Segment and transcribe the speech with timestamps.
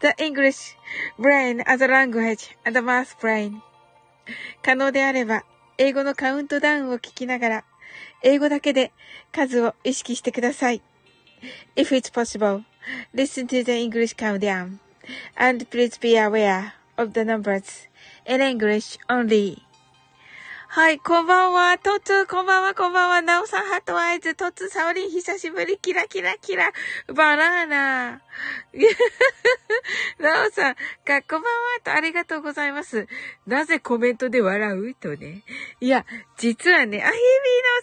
[0.00, 0.76] the English
[1.18, 3.60] brain as a language and the math brain.
[4.62, 5.44] 可能であれば、
[5.76, 7.64] 英語のカウントダウンを聞きながら、
[8.22, 8.92] 英語だけで
[9.32, 10.82] 数を意識してください。
[11.76, 12.62] If it's possible,
[13.14, 14.78] listen to the English countdown
[15.36, 17.88] and please be aware of the numbers
[18.26, 19.63] in English only.
[20.74, 21.78] はい、こんばんは。
[21.78, 23.22] トツ、こんばんは、こんばんは。
[23.22, 26.72] ナオさん、ハートアイズ、トツ、サオリン、久しぶり、キラキラキラ、
[27.14, 28.22] バナーナ。
[30.18, 33.06] ナオさん、か、こんばんは、と、ありがとうございます。
[33.46, 34.94] なぜコメントで笑う？
[34.96, 35.44] とね。
[35.80, 36.04] いや、
[36.38, 37.20] 実はね、あ、ヒビー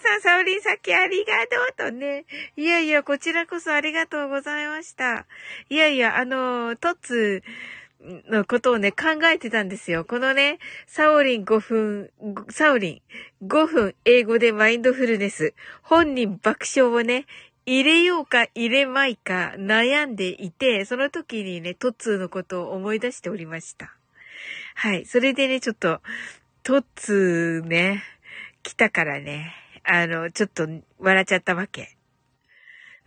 [0.04, 2.26] ノさん、サオリン、さっきありがとうとね。
[2.58, 5.26] いやいや、こちらこそありがとうございました。
[5.70, 7.42] いやいや、あの、トツ、
[8.30, 10.06] のことをね、考えてたんですよ。
[10.06, 12.12] このね、サオリン5分、
[12.50, 13.02] サオリ
[13.42, 17.26] ン5分英語でマインドフルネス、本人爆笑をね、
[17.66, 23.96] 入れようか入れまいか悩んでいて、その時にね、トッツーのことを思い出しておりました。
[24.74, 25.06] はい。
[25.06, 26.02] それでね、ちょっと、
[26.64, 28.04] トッツーね、
[28.64, 30.68] 来たからね、あの、ちょっと
[31.00, 31.98] 笑っちゃったわけ。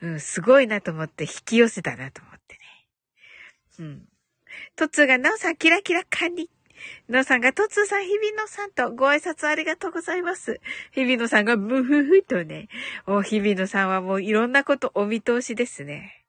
[0.02, 2.60] うん、すごいなと思って引き寄せたなと思ってね。
[3.80, 4.08] うん。
[4.76, 6.50] トツーが、ナオさん、キラキラ管理。
[7.08, 10.60] ナオさんが、トツーさん、日比野さんとご挨拶ありがとうございます。
[10.92, 12.68] 日比野さんが、ブフフとね。
[13.06, 16.24] お、日比野さんはもういろんなことお見通しですね。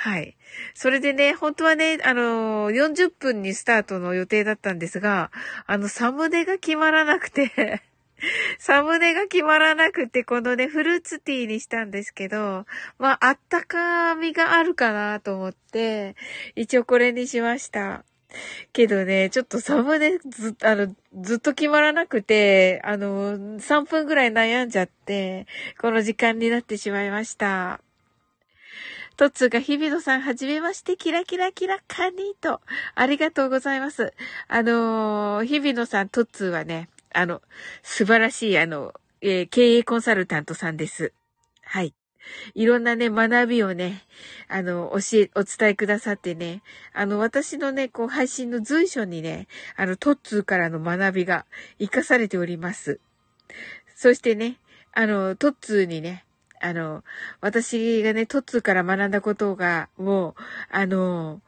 [0.00, 0.36] はい。
[0.74, 5.32] それでね、本当はね、あのー、40分にスタートの予定だったんですが、
[5.66, 7.82] あの、サムネが決まらなくて
[8.58, 12.66] サムネが決まらなくて、このね、フルーツティーにしたんですけど、
[12.98, 16.16] まあ、あったかみがあるかなと思って、
[16.54, 18.04] 一応これにしました。
[18.72, 25.46] けどね、ちょっとサムネず、あの、ずっと決まらなくて、あの、3分ぐらい悩んじゃって、
[25.80, 27.80] この時間になってしまいました。
[29.16, 32.60] トッツーが日比野さんはじめまして、キラキラキラカニと、
[32.94, 34.12] ありがとうございます。
[34.46, 36.88] あのー、日比野さん、トッツーはね、
[37.18, 37.42] あの、
[37.82, 41.12] 素晴らしい、あの、えー、経営コンサルタントさんです。
[41.64, 41.92] はい。
[42.54, 44.04] いろんなね、学びをね、
[44.46, 46.62] あの、教え、お伝えくださってね、
[46.92, 51.44] あの、私のね、こう、配信の随所にね、あの、トッツーからの学びが
[51.80, 53.00] 活かされております。
[53.96, 54.60] そしてね、
[54.92, 56.24] あの、トッツーにね、
[56.60, 57.02] あの、
[57.40, 60.34] 私がね、トッツーから学んだことが、もう、
[60.70, 61.40] あの、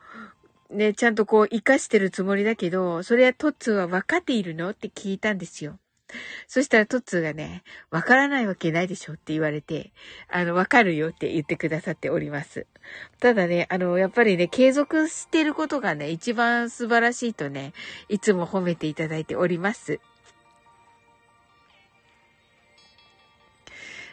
[0.70, 5.78] ね、ちゃんとこう活かしてるつもりだけど、それはトッツーは分かっているのって聞いたんですよ。
[6.46, 9.92] そしたらトッツーがね、分からないわけないでしょって言われて、
[10.28, 12.66] あの、分かるよって言ってくださっております。
[13.20, 17.72] ただね、あの、やっぱりね、継続してることがね、一番素晴らしいとね、
[18.08, 20.00] いつも褒めていただいております。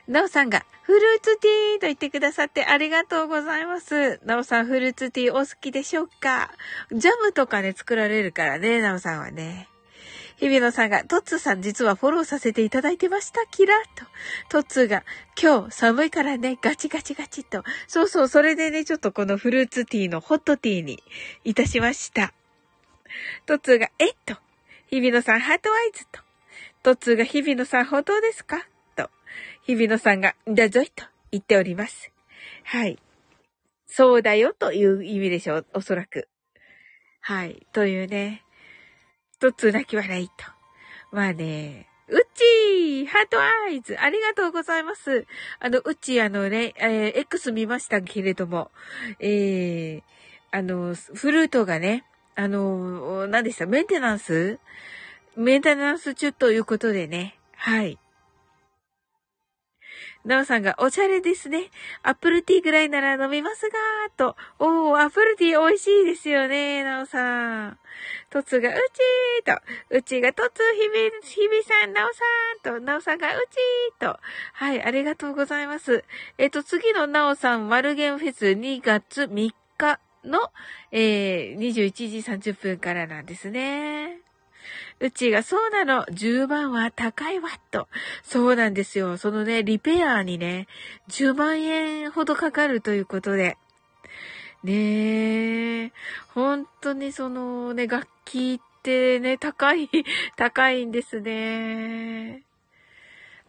[0.08, 4.22] なおさんが、フルーツティーと言ってくださってありがとうございます。
[4.26, 6.52] なおさん、フルーツティーお好きでしょうか？
[6.94, 9.68] ジャムとかね、作られるからね、なおさんはね。
[10.38, 13.46] 日比野さんが、トッツーさん実はフォローさせていただいてました。
[13.48, 14.06] キラーと。
[14.50, 15.04] トッツーが、
[15.42, 17.64] 今日寒いからね、ガチガチガチと。
[17.88, 21.04] そうそう、それでね、ちょっとこのフルーツティーのホットティーに
[21.44, 22.34] いたしました。
[23.48, 24.36] トッツーが、えっと。
[24.90, 26.22] 日比野さん、 heart eyes と。
[26.84, 28.68] トッツーが、日比野さん、本当ですか？
[29.68, 32.12] 日比野さんが、だぞいと言っております。
[32.64, 32.98] はい。
[33.86, 36.30] そうだよという意味でしょう、おそらく。
[37.20, 37.68] はい。
[37.74, 38.44] というね、
[39.40, 40.34] とつ泣き笑いと。
[41.12, 45.28] まあね、うっちーハートアイズありがとうございます。
[45.60, 48.72] あの、うっちーあのね、えー、X 見ましたけれども、
[49.20, 50.04] えー、
[50.52, 53.66] あの、フルートがね、あの、何でした？
[53.66, 54.60] メンテナンス？
[55.36, 58.00] メンテナンス中ということでね、はい。
[60.28, 61.72] なおさんがおしゃれですね。
[62.04, 63.78] アップルティーぐらいなら飲みますが、
[64.18, 64.36] と。
[64.60, 67.80] おー、アップルティー美味しいですよね、なおさん。
[68.30, 69.62] トツがうちーと。
[69.90, 72.82] うちがトツひび、ひびさん、なおさんと。
[72.82, 74.20] なおさんがうちーと。
[74.52, 76.04] はい、ありがとうございます。
[76.38, 80.52] えっ、と、次のなおさん、マルゲンフェス2月3日の、
[80.92, 84.27] えー、21時30分からなんですね。
[85.00, 86.06] うちが、そうなの。
[86.06, 87.88] 10万は高いわ、と。
[88.24, 89.18] そうなんですよ。
[89.18, 90.68] そのね、リペアにね、
[91.10, 93.58] 10万円ほどかかるということで。
[94.64, 95.92] ねえ、
[96.34, 99.90] 本当にそのね、楽器っってね、高い、
[100.38, 102.44] 高いんですね。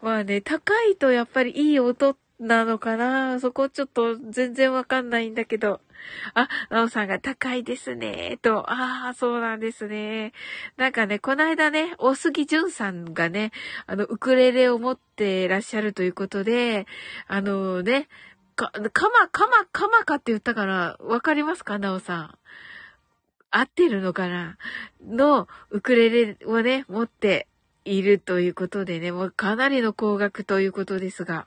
[0.02, 5.80] まあね、高いとやっぱりいい音なのかなそこちょっと全然わかんないんだけど。
[6.34, 8.70] あ、なおさんが高いですね、と。
[8.70, 10.32] ああ、そうなんですね。
[10.76, 13.52] なんかね、この間ね、大杉淳さんがね、
[13.86, 16.86] あの、ウクレレを持ってらっしゃるということで、
[17.26, 18.08] あのね、
[18.56, 21.78] か、かま、かま、かまかって言ったから、わかりますか？
[21.78, 22.38] なおさん。
[23.50, 24.58] 合ってるのかな？
[25.06, 27.46] の、ウクレレをね、持って
[27.84, 31.46] いるということでね、もうかなりの高額ということですが。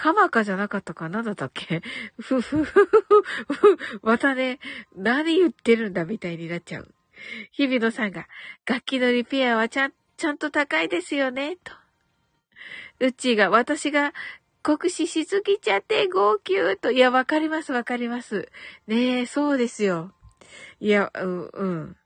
[0.00, 1.82] カマカじゃなかったかなんだったっけ？
[2.20, 3.98] ふ ふふふふ。
[4.00, 4.60] またね、
[4.94, 6.94] 何言ってるんだみたいになっちゃう。
[7.50, 8.28] 日比野さんが、
[8.64, 11.72] 楽器のリペアはちゃん、ちゃんと高いですよね、と。
[13.00, 14.14] うっちーが、私が
[14.62, 16.92] 酷使しすぎちゃって号泣と。
[16.92, 18.48] いや、わかります、わかります。
[18.86, 20.12] ねえ、そうですよ。
[20.78, 21.96] いや、う、うん。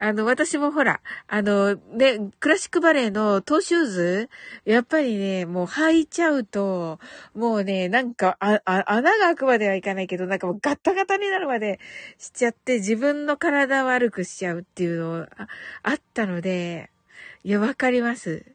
[0.00, 4.30] あの、私もほら、あの、ね、クラシックバレエのトーシューズ、
[4.64, 7.00] やっぱりね、もう履いちゃうと、
[7.34, 11.80] もうね、なんか、あ、あ穴が開くまではいかないけど、なんかもうガッタガタになるまで
[12.16, 15.48] しちゃって、自分の体悪くしちゃうっていうのあ
[15.82, 16.90] あったので、
[17.42, 18.46] いや、わかります。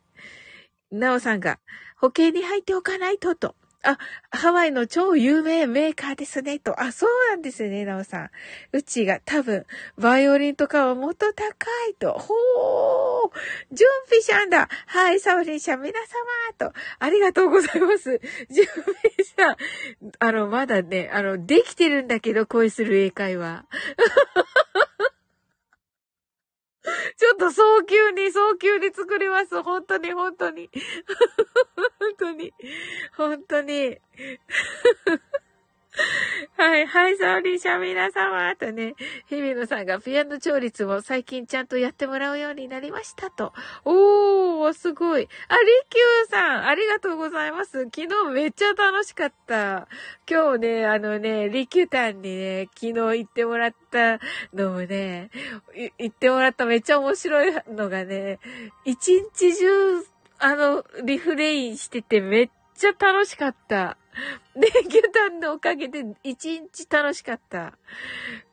[0.92, 1.60] なおさんが、
[1.98, 3.56] 保険に入っておかないと、と。
[3.84, 3.98] あ、
[4.32, 6.82] ハワイの超有名メーカーですね、と。
[6.82, 8.30] あ、そうなんですね、なおさん。
[8.72, 9.66] うちが多分、
[9.98, 12.14] バイオリンとかはもっと高いと。
[12.14, 16.74] ほー準備しゃんだはい、サオリン社皆様と。
[17.00, 18.22] ありがとうございます。
[18.50, 18.86] 準備
[19.20, 19.58] しゃん。
[20.20, 23.66] あの、まだね、あの、できてるんだけど、恋する英会話。
[27.18, 29.62] ちょっと早急に、早急に作ります。
[29.64, 30.70] 本当に、本当に。
[32.00, 32.54] 本当に。
[33.16, 33.98] 本当に。
[36.58, 38.96] はい、はい、サオリンシャ皆様、とね、
[39.28, 43.54] 日比野さんがピアノ調律も最近ちゃんとやってもらうようになりましたと。
[43.86, 45.28] おー、すごい。
[45.50, 47.84] あ、リキューさん、ありがとうございます。
[47.86, 49.88] 昨日めっちゃ楽しかった。
[50.30, 54.20] 今日ね、あのね、リキュータンにね、昨日行ってもらった
[54.54, 55.30] のもね、
[56.00, 58.40] 行ってもらっためっちゃ面白いのがね、
[58.86, 60.04] 一日中、
[60.40, 63.98] あの、リフレインしててめっちゃ楽しかった。
[64.56, 67.74] で、牛タンのおかげで一日楽しかった。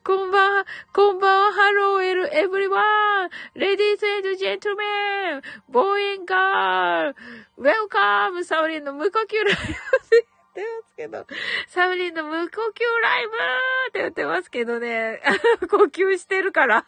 [0.03, 7.15] こんばんは、こんばんは、 Hello, everyone, ladies and gentlemen, boy and girl,
[7.57, 10.25] welcome, さおりんの無呼吸ライブって
[10.55, 11.37] 言ってますけど、
[11.67, 12.59] サウリンの無呼吸
[13.03, 15.21] ライブって言ってますけどね、
[15.69, 16.85] 呼吸してるから。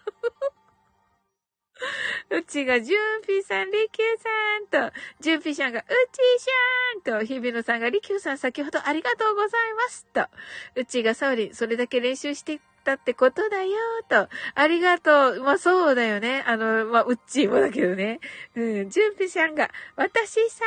[2.30, 10.26] うちが、じゅんぴさん、りきゅうさんと、じゅんぴさんが、うちしゃんと、ひびのさんが、りきゅうさん先ほどありがとうございますと、
[10.76, 13.70] うちが、サウリン、それだけ練習してったってことだよ、
[14.10, 14.28] と。
[14.56, 15.44] ありがとう。
[15.44, 16.44] まあ、そうだよね。
[16.46, 18.20] あの、まあ、うっちーもだけどね。
[18.56, 20.66] うん、じゅんぴしゃんが、私さ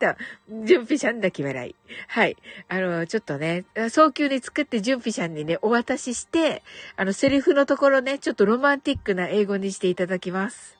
[0.00, 1.74] ーんと、じゅんぴしゃんだけ笑い。
[2.06, 2.36] はい。
[2.68, 6.62] あの、ちょっとね、早急に作ってじゅんぴしゃんにね、お渡しして、
[6.96, 10.78] あの、セリフのところね、ちょっとロマンティックな英語にしていただきます。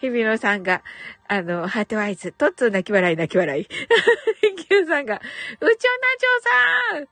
[0.00, 0.82] 日比野さんが、
[1.28, 3.66] あの、ハートワイズ、トッツー泣き笑い泣き笑い。
[3.66, 7.08] キューさんが、うちょなちょうさん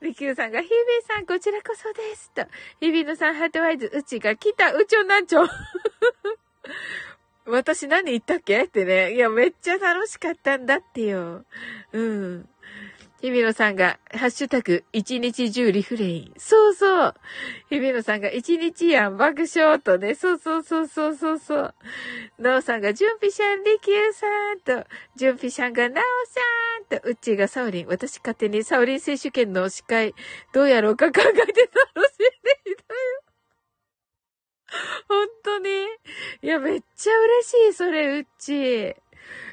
[0.00, 0.74] リキューさんが、ヒビ
[1.06, 2.30] さん、こちらこそです。
[2.32, 2.46] と。
[2.80, 5.46] ヒビのさん、ハートワイズ、うちが来た、うちょなんちょ。
[7.46, 8.64] 私何言ったっけ？
[8.64, 9.14] ってね。
[9.14, 11.44] いや、めっちゃ楽しかったんだってよ。
[11.92, 12.48] うん。
[13.24, 16.34] 日比野さんが、ハッシュタグ、一日中リフレイン。
[16.36, 17.14] そうそう。
[17.70, 20.14] 日比野さんが、一日やん、爆笑とね。
[20.14, 21.74] そうそうそうそうそうそう。
[22.38, 26.04] なおさんが、準備しゃん、りきゅうさんと、準備しゃんが、なお
[26.90, 27.86] さんと、うっちーがサウリン。
[27.86, 30.14] 私勝手にサウリン選手権の司会、
[30.52, 31.62] どうやろうか考えて楽しんで
[32.72, 33.24] いたよ。
[35.08, 35.70] 本当に。
[36.42, 38.96] いや、めっちゃ嬉しい、それ、うっちー。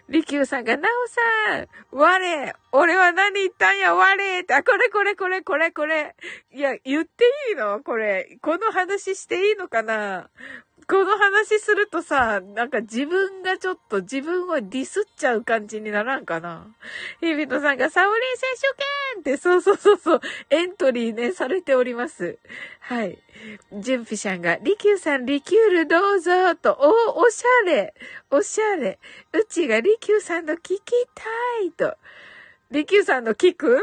[0.09, 6.15] りきゅうさんが、なおさん、我、俺は何言ったんや、我って、あ、これこれこれこれこれ。
[6.51, 7.81] いや、言っていいの？
[7.81, 8.37] これ。
[8.41, 10.29] この話していいのかな？
[10.91, 16.67] この話するとさ、なんか自分がちょっと自分をディスっちゃう感じにならんかな？
[17.21, 18.49] 日比野さんがサオリン選
[19.23, 22.39] 手権って、そうそうそうそう、エントリーね、されております。
[22.81, 23.17] はい。
[23.71, 27.93] ジュンピシャンが、リキューさん、リキュールどうぞ、と、お、おしゃれ、
[28.29, 28.99] おしゃれ。
[29.31, 30.81] うちがリキューさんの聞き
[31.15, 31.23] た
[31.63, 31.95] い、と。
[32.71, 33.81] リキューさんの聞く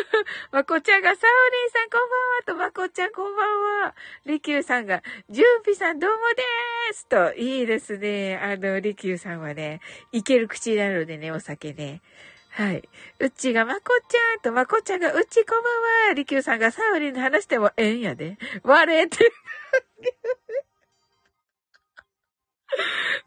[0.50, 3.94] まこちゃんが、サオリンさんこんばんはと、まこちゃんこんばんは。
[4.24, 8.38] リキューさんが、ジュンピさんどうもでーすと、いいですね。
[8.42, 12.00] あの、リキューさんはね、いける口なのでね、お酒ね。
[12.48, 12.88] はい。
[13.18, 16.14] うちがまこちゃんとまこちゃんがうちこんばんは。
[16.14, 18.38] りきゅうさんがサウリンで話してもええんやで。
[18.62, 19.18] 割れて。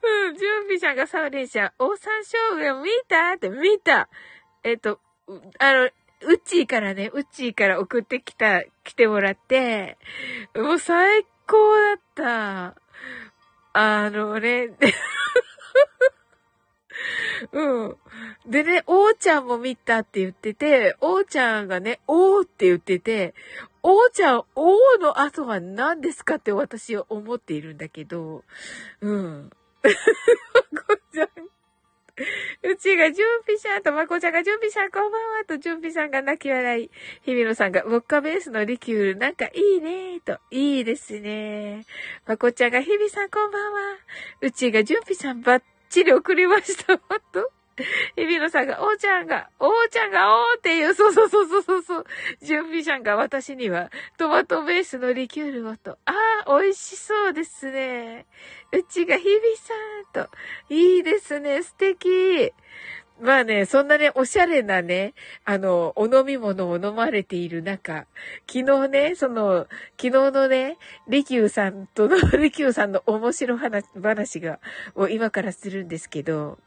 [0.02, 3.34] うん、準備者がサウリン社、オサン将軍見た？
[3.34, 4.10] って見た。
[4.64, 5.00] えっと、
[5.60, 5.90] あの、
[6.26, 9.98] うっちーからね、うっちーから送ってきた、来てもらって、
[10.56, 12.76] もう最高だった。
[13.74, 14.70] あのね、
[17.52, 17.98] うん。
[18.46, 23.34] でね、おーちゃんも見たって言ってて、おーちゃんがね、おーって言ってて、
[23.82, 28.44] おーちゃん、おーの後は何ですかって私は思っているんだけど、
[29.02, 29.50] うん。
[29.84, 29.90] こ
[31.12, 31.28] ちゃん。
[32.66, 36.90] うちが準備者とまこちゃんが準備者こんばんはと準備さんが泣き笑い。
[37.24, 40.40] ひびのさんがウォッカベースのリキュールなんかいいねと。
[40.50, 41.86] いいですね。
[42.26, 43.80] まこちゃんがひびさんこんばんは。
[44.40, 47.52] うちが準備さんばっちり送りましたと。
[48.16, 52.06] 日比野さんが、おーちゃんが、おーちゃんが、おーっていう、そうそうそうそうそう。
[52.42, 55.98] 準備ちゃんが私には、トマトベースのリキュールをと。
[56.06, 56.14] あ
[56.46, 58.28] あ、美味しそうですね。
[58.72, 59.74] うちが日比さ
[60.22, 60.30] んと。
[60.70, 62.54] いいですね、素敵。
[63.22, 65.14] まあね、そんなね、おしゃれなね、
[65.46, 68.06] あの、お飲み物を飲まれている中、
[68.52, 69.68] 昨日ね、その、
[70.02, 70.78] 昨日のね、
[71.08, 74.60] リキューさんとの、リキューさんの面白話話が、
[74.96, 76.58] を今からするんですけど、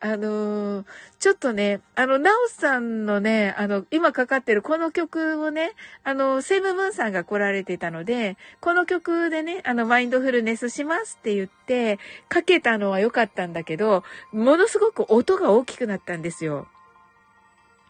[0.00, 0.86] あのー、
[1.18, 14.02] ちょっとね、あの、ナオさんのね、あの、今かかってるこの曲をね、あの、セムムーンさんが来られてたので、この曲でね、あの、マインドフルネスしますって言って、かけたのは良かったんだけど、
[14.32, 16.68] ものすごく音が大きくなってたんですよ。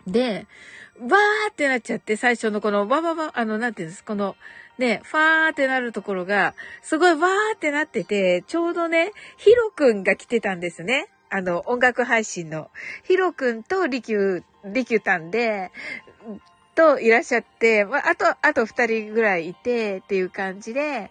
[0.07, 0.47] で、
[0.99, 4.37] わーってなっちゃって、最初のこの、わわわ、あの、なんていうんです、この、
[4.79, 11.09] ね、ファーってなるところが、すごいわーってなってて、ちょうどね、ヒロくんが来てたんですね。
[11.29, 12.71] あの、音楽配信の。
[13.05, 15.71] ヒロくんとリキュー、リキューたんで、
[16.81, 21.11] といらっしゃって、まあ、あと、あと二人ぐらいいて、っていう感じで、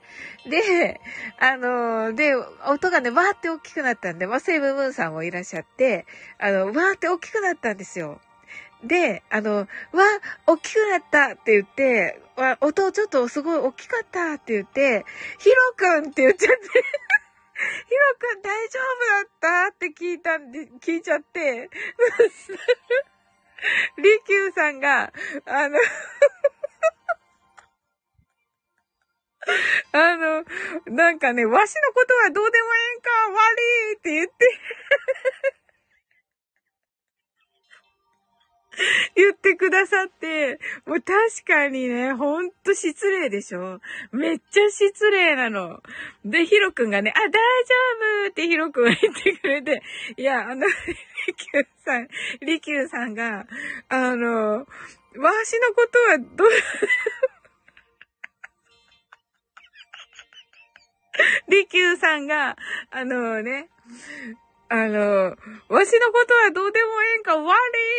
[0.49, 0.99] で、
[1.39, 2.33] あの、で、
[2.67, 6.07] 音がね、わーって大きくなったんで、まあ、セイブムーンさんもいらっしゃって、
[6.39, 8.19] あの、わーって大きくなったんですよ。
[8.83, 9.67] で、あの、わ、
[10.47, 15.05] 大きくなったって言って、わ、音ちょっとすごい大きかったって言って、
[15.37, 16.81] ヒロくんって言っちゃって ヒロ
[18.17, 21.69] くん大丈夫だったって聞いたんで、聞いちゃって、
[23.97, 25.11] りきゅうさんが、
[25.45, 25.77] あの
[29.91, 30.43] あの、
[30.85, 33.61] なんかね、わしのことはどうでもええんか、悪
[33.93, 34.59] いって言って。
[39.15, 43.79] 言ってくださって、もう確かにね、ほんと失礼でしょ？
[44.11, 45.81] めっちゃ失礼なの。
[46.25, 47.37] で、ヒロくんがね、あ、大丈
[48.25, 49.81] 夫ってヒロくんが言ってくれて、
[50.17, 50.73] いや、あの、リ
[51.35, 52.07] キューさん、
[52.41, 53.45] リキューさんが、
[53.89, 54.65] あの、わ
[55.43, 56.49] しのことはどう、
[61.49, 62.55] リキューさんが、
[62.91, 63.69] あのね、
[64.69, 65.35] あの、
[65.67, 67.49] わしのことはどうでもええんか悪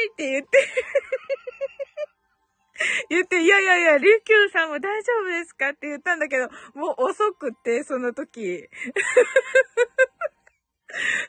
[0.06, 0.68] いって言って
[3.10, 8.68] 言って、いやいやいや、リュウキューさんも大丈夫ですかって言ったんだけど、もう遅くって、その時。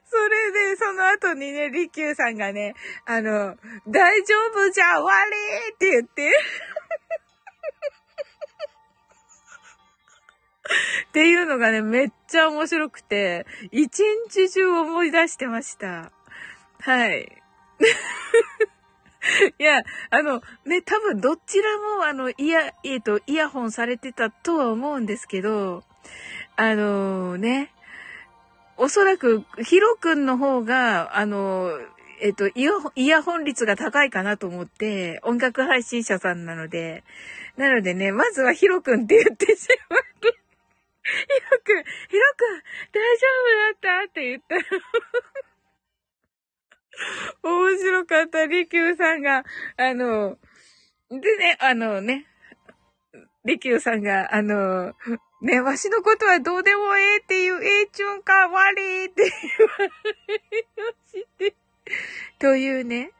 [0.05, 3.57] それで、その後にね、リキューさんがね、あの、
[3.87, 6.31] 大丈夫じゃ、悪いって言って
[11.09, 13.99] っていうのがね、めっちゃ面白くて、一
[14.29, 16.11] 日中思い出してました。
[16.79, 17.41] はい。
[19.59, 25.83] いや、あの、ね、多分どちらも、あの、イヤ、えっ、ー、と、イヤホンされてたとは思うんですけど、
[26.55, 27.71] あのね、
[28.77, 31.71] おそらく、ヒロ君の方が、あの、
[32.19, 37.03] えっ、と、イヤホン、イヤホン率が高いかなと思って、音楽配信者さんなので、
[37.57, 40.40] なのでね、まずはヒロ君って言ってしまって、
[41.03, 41.09] ヒ
[41.51, 44.61] ロくん、ヒロくん、大丈夫だったって言ったら
[47.43, 49.43] 面白かった、リキューさんが、
[49.77, 50.37] あの、
[51.09, 52.27] でね、あのね、
[53.45, 54.93] リキューさんが、あの、
[55.41, 59.89] ね、わしのことはどうでもええっていう、ええちゅんか悪いって言われ
[60.77, 61.55] まして、
[62.37, 63.11] というね、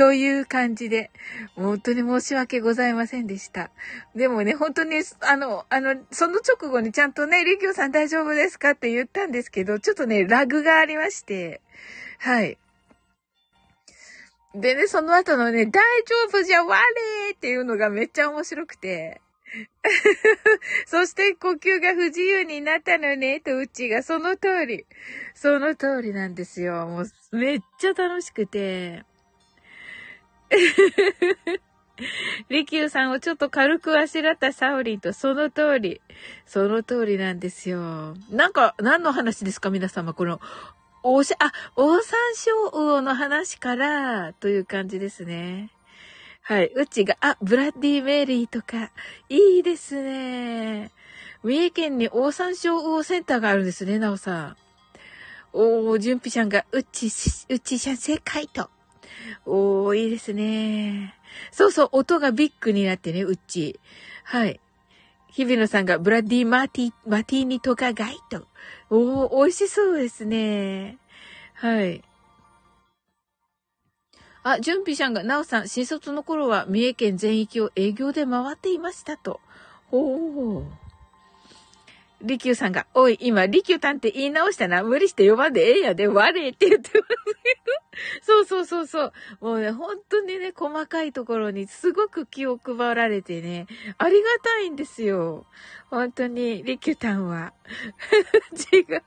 [0.00, 1.10] という感じで、
[1.56, 3.70] 本当に申し訳ございませんでした。
[4.14, 11.60] でもね、本当に、あの、あの、その直後にちゃんとね、リキューさん大丈夫ですかって言ったんですけど、ちょっとね、ラグがありまして、
[12.18, 12.56] はい。
[14.54, 16.80] でね、その後のね、大丈夫じゃ悪
[17.28, 19.20] いっていうのがめっちゃ面白くて、
[20.86, 24.86] そして呼吸が不自由になったのね、とうちがその通り。
[25.34, 26.86] その通りなんですよ。
[26.86, 29.04] もうめっちゃ楽しくて。
[32.48, 36.00] リキューさんをちょっと軽くあしらったサオリンとその通り。
[36.46, 38.14] その通りなんですよ。
[38.30, 40.14] なんか、何の話ですか皆様。
[40.14, 40.40] この、
[41.02, 45.70] おしゃ、あ、オオサンショウウオの話から、という感じですね。
[46.42, 46.72] はい。
[46.74, 48.90] うちが、あ、ブラッディメリーとか、
[49.28, 50.90] いいですね。
[51.42, 54.56] 三重県にオオサンショウウオセンターがあるんですね、なおさん。
[55.52, 57.06] おー、純ピちゃんが、うち、
[57.48, 58.68] うちしゃ正解と。
[59.46, 61.14] おー、いいですね。
[61.50, 63.78] そうそう、音がビッグになってね、うっち。
[64.24, 64.60] はい。
[65.28, 68.46] 日比野さんがブラッディマーティ、マティーニとかガイと。
[68.90, 70.98] おー、美味しそうですね。
[71.54, 72.02] はい。
[74.42, 79.40] あ、準備者が、なおさん、新卒の頃は三重県全域を営業で回っていましたと。
[79.88, 80.89] ほー。
[82.22, 84.82] リキューさんが、おい、今、リキュータンって言い直したな。
[84.82, 87.80] 無理して呼ばんでええやで、悪いって言ってますけど。
[88.22, 89.12] そうそうそうそう。
[89.40, 93.66] もうね、本当にね、細かいところにすごく気を配られてね、
[93.98, 95.46] ありがたいんですよ。
[95.90, 97.52] 本当に、リキュタンは。
[98.72, 99.02] 違う。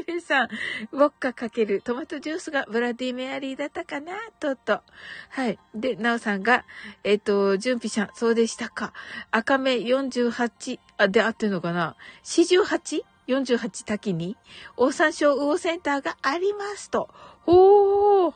[0.00, 0.48] イベさん、
[0.90, 4.14] ウォッカかけるトマトジュースがブラディメアリーだったかな？
[4.40, 4.82] とっと。
[5.28, 5.58] はい。
[5.72, 6.64] で、ナオさんが、
[7.04, 8.92] えっ、ー、と、ジュンピシャン、そうでしたか。
[9.30, 14.36] 赤目48、あ、で合ってるのかな ?48?48 滝に、
[14.76, 17.08] オオサンショウウオセンターがありますと。
[17.42, 18.34] ほー。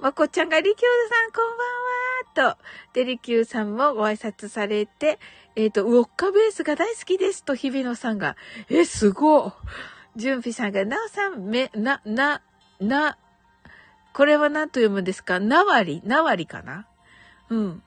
[0.00, 0.78] まこちゃんがリキュー
[1.14, 2.62] さんこんばんはと、
[2.92, 5.20] で、リキューさんもご挨拶されて、
[5.54, 8.36] えっ、ー、と、ウォッカベースが大好きですと、日比野さんが。
[8.68, 9.52] え、すごい。
[10.16, 12.42] 純ュさんが、なおさん、め、な、な、
[12.80, 13.18] な、
[14.12, 15.40] これは何と読むんですか？
[15.40, 16.86] なわりなわりかな？
[17.48, 17.82] うん。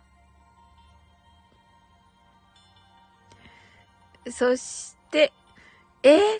[4.32, 5.32] そして、
[6.02, 6.40] え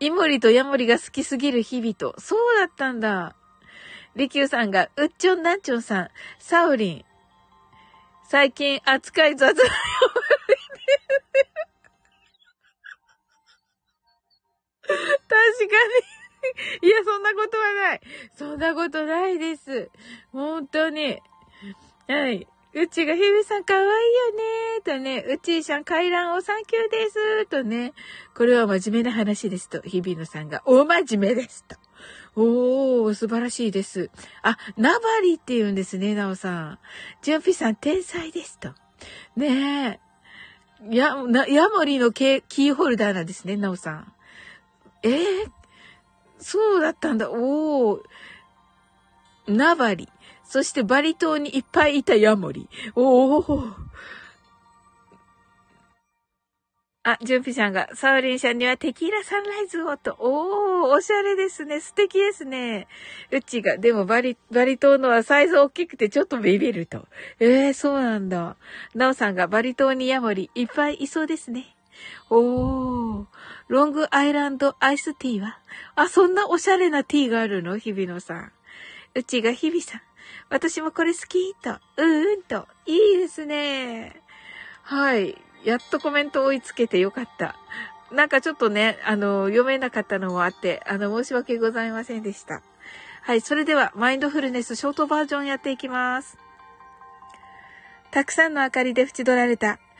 [0.00, 2.16] イモリとヤモリが好きすぎる日々と。
[2.18, 3.36] そうだったんだ。
[4.16, 6.08] リキューさんが、うっちょんなんちょんさん、
[6.40, 7.04] サウリン。
[8.28, 9.68] 最近扱い雑な呼
[14.86, 15.76] 確か
[16.10, 16.24] に。
[16.82, 18.00] いや、そんなことはない。
[18.36, 19.90] そんなことないです。
[20.32, 21.20] 本当に。
[22.08, 22.46] はい。
[22.74, 23.94] うちが、ひびさんかわいいよ
[24.76, 27.92] ねとね、うちーさん回覧をサンキューですとね、
[28.34, 31.76] これは真面目な話ですと、日比野さんが、大真面目ですと。
[32.34, 34.10] おー、素晴らしいです。
[34.42, 36.78] あ、ナバリって言うんですね、ナオさん。
[37.22, 38.70] ジュンピさん、天才ですと。
[39.36, 40.00] ね
[40.90, 40.94] え。
[40.96, 44.13] や、な、ヤモリのキーホルダーなんですね、ナオさん。
[45.04, 45.50] えー、
[46.38, 47.30] そうだったんだ。
[47.30, 48.00] おー。
[49.46, 50.08] ナバリ。
[50.44, 52.68] そしてバリ島にいっぱいいたヤモリ。
[52.94, 53.84] おー。
[57.06, 60.16] あ、ジュンピさんが、サウリンさんにはテキーラサンライズをと。
[60.18, 61.80] おー、おしゃれですね。
[61.80, 62.88] 素敵ですね。
[63.30, 67.06] うちが、でもバリ、バリ島のはサイズ大きくてちょっとビビると。
[67.40, 68.56] えー、そうなんだ。
[68.94, 71.76] ナオさんがバリ島にヤモリいっぱいいそうですね。
[72.30, 73.26] おー、
[73.68, 75.58] ロングアイランドアイスティーは
[75.94, 77.78] あ、そんなおしゃれなティーがあるの？
[77.78, 78.52] 日比野さん。
[79.14, 80.00] うちが日比さん。
[80.50, 81.70] 私もこれ好きと。
[81.70, 82.66] うーんと。
[82.86, 84.20] いいですね。
[84.82, 85.38] はい。
[85.64, 87.56] やっとコメント追いつけてよかった。
[88.12, 92.62] なんかちょっとね、あの、読めなかったのもあって、あの、申し訳ございませんでした。
[93.22, 96.36] はい、それでは、マインドフルネスショートバージョンやっていきます。
[98.10, 99.78] たくさんの明かりで縁取られた、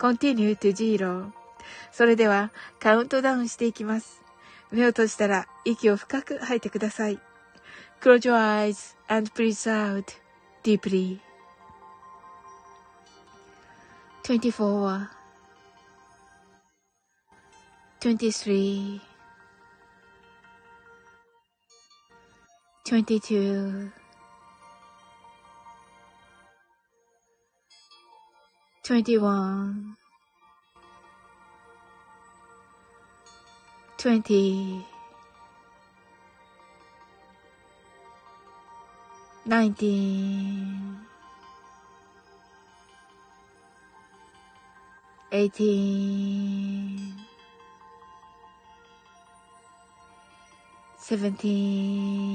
[0.00, 1.30] continue to zero
[1.92, 4.22] それではカウントダウンしていきます。
[4.72, 7.18] 目を閉じたら息を深く吐いてください。
[8.00, 10.04] Close your eyes and breathe out
[10.64, 11.20] deeply.
[14.24, 15.08] 24
[18.00, 19.00] 23
[22.84, 23.99] 22
[28.90, 29.94] 21
[33.98, 34.84] 20
[39.46, 40.90] 19
[45.32, 47.14] eighteen,
[50.98, 52.34] seventeen,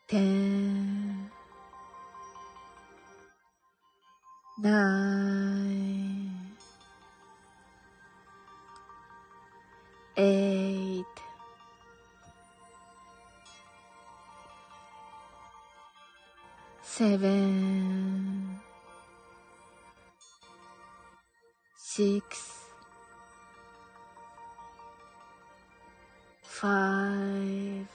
[0.08, 1.32] ten,
[4.60, 6.30] nine,
[10.18, 11.04] eight,
[16.84, 18.60] seven,
[21.76, 22.52] six,
[26.44, 27.94] five,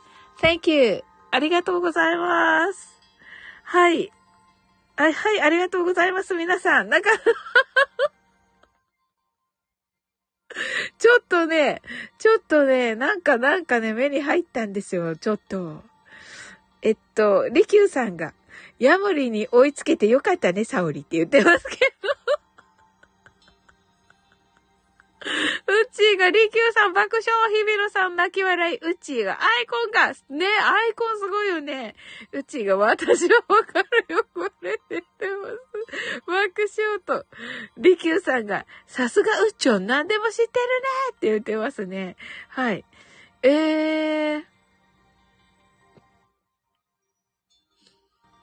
[0.41, 1.03] Thank you.
[1.29, 2.99] ありがとうございます。
[3.63, 4.11] はい。
[4.95, 6.89] はい、はい、ありがとうございます、皆さん。
[6.89, 7.11] なんか
[10.97, 11.81] ちょっとね、
[12.17, 15.83] ちょっとね、なんか、なんかね、目に入ったんですよ、ちょっと。
[16.81, 18.33] えっと、リキューさんが、
[18.79, 22.20] ヤモリに追いつけてよかったね、サオリって言ってますけど。
[25.23, 31.95] うっちーが、りきゅうさん爆笑、ひびろさん泣き笑い、うっちーが、アイコンが、ね、アイコンすごいよね。
[32.31, 35.59] うっちーが、私はわかるよ、これって言ってます。
[36.25, 37.25] 爆笑と、
[37.77, 40.51] りきゅうさんが、さすがうっちょん、何でも知ってるね
[41.11, 42.15] って言ってますね。
[42.49, 42.83] はい。
[43.43, 44.43] えー。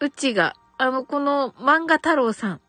[0.01, 2.61] うちが、あの、この漫画太郎さん。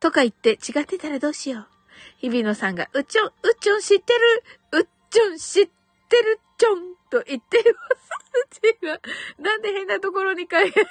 [0.00, 1.71] とか言って違ってたらどうしよう。
[2.20, 4.80] 日比野さんが、うちょん、うちょん知ってる？
[4.80, 5.68] うちょん知っ
[6.08, 8.12] てるちょんと言っています。
[8.34, 9.00] うちが、
[9.38, 10.86] なんで変なところに開発さ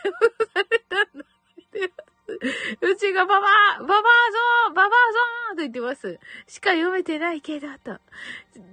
[0.69, 1.25] れたんだ
[2.81, 3.47] うちが、ババ
[3.77, 6.19] アババアゾーンババアゾーンと言ってます。
[6.47, 7.99] しか読めてないけど、と。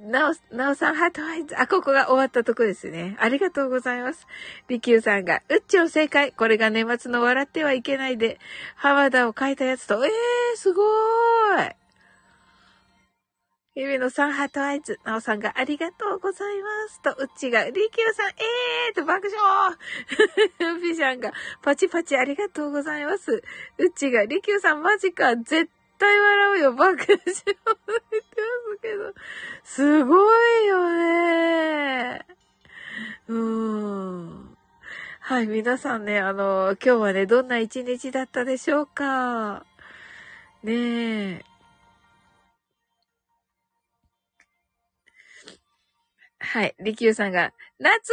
[0.02, 1.58] なお、なおさん、ハートアイズ。
[1.58, 3.16] あ、ここが終わったとこですね。
[3.18, 4.26] ありがとうございます。
[4.68, 6.32] リキューさんが、うっちょん正解。
[6.32, 8.38] これが年末の笑ってはいけないで、
[8.76, 10.12] 浜田を書いたやつと、えー、
[10.56, 11.74] すごーい。
[13.80, 14.98] ゆびのさん、ハートアイズ。
[15.04, 17.00] なおさんがありがとうございます。
[17.00, 23.44] と、うちが、りきゅうさん、えーと爆笑ピシャンが、パチパチありがとうございます。
[23.78, 27.06] うちが、りきゅうさん、マジか、絶対笑うよ、爆笑。
[27.06, 29.14] 言ってますけど、
[29.62, 30.26] すご
[30.64, 32.26] いよね
[33.28, 34.56] うーん。
[35.20, 39.64] はい、皆さんね、あの、今日はね、どんな一日だったでしょうか
[40.64, 40.72] ね
[41.34, 41.57] え。
[46.50, 46.74] はい。
[46.80, 48.10] りきゅうさんが、夏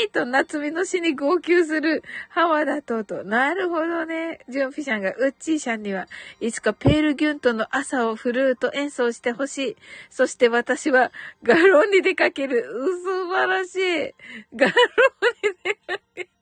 [0.00, 3.24] みーと夏みの死に号泣する浜田とと。
[3.24, 4.40] なるほどね。
[4.48, 6.08] ジョンピシャンが、ウッチーシャンには、
[6.40, 9.76] いつかペールギュントの朝をフルート演奏してほしい。
[10.08, 12.60] そして私は、ガロンに出かける。
[12.60, 14.14] う素晴らしい。
[14.56, 16.33] ガロンに出かける。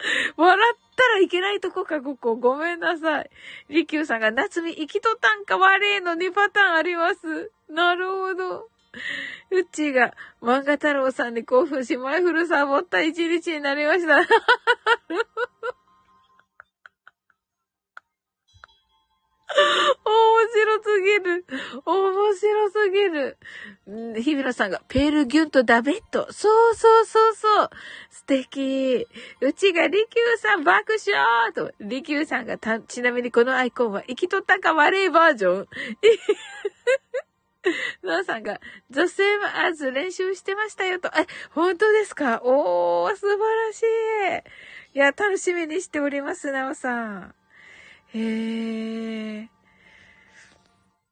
[0.36, 2.36] 笑ったらいけないとこか、ここ。
[2.36, 3.30] ごめんなさい。
[3.68, 7.50] りきゅうさんが、夏み生きとったんか悪いの2パターンあります。
[7.68, 8.68] なるほど。
[9.50, 14.20] うっちーが、漫画太郎さんに興奮し、マイフルサボった一日になりました。
[20.04, 21.44] 面白すぎる。
[21.84, 23.38] 面白すぎる。
[24.22, 26.32] 日比野さんが、ペールギュンとダベット。
[26.32, 27.70] そうそうそうそう。
[28.10, 29.06] 素敵。
[29.40, 35.68] うちが、リキューさん爆笑と、リキューさんがた、ちなみにこのアイコンは、生きとったか悪いバージョン
[38.02, 38.60] なおさんが、
[38.90, 41.08] 女性もあず練習してましたよと。
[41.08, 42.40] え、本当ですか？
[42.44, 44.96] おー、素晴らしい。
[44.96, 47.34] いや、楽しみにしております、なおさん。
[48.12, 49.48] へー。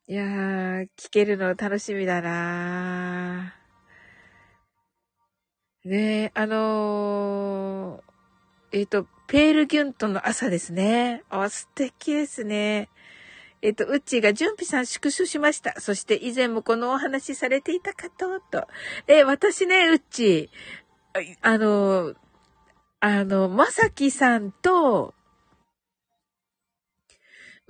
[0.09, 11.23] いやー、聞けるの楽しみだなーねえ、あのー、えっ、ー、と、ペールギュントの朝ですね。
[11.31, 12.89] あ、素敵ですね。
[13.63, 15.81] えっ、と、うっちーが、準備さん縮小しました。
[15.81, 18.67] そして以前もこのお話されていたかと、と。
[19.07, 22.15] え、私ね、うっちー、あの、
[23.01, 25.15] あの、まさきさんと、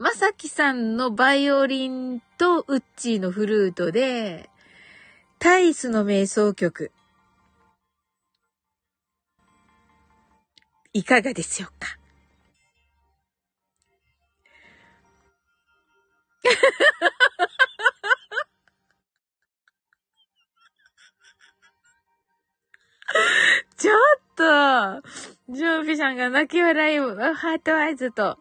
[0.01, 4.49] まさきさんのバイオリンとうっちーのフルートで、
[5.41, 6.93] タイスの瞑想曲。
[10.93, 11.99] いかがでしょうか？
[23.77, 23.97] ちょっ
[24.37, 24.45] と、
[25.49, 28.39] ジョービさんが泣き笑い、ハートアイズと、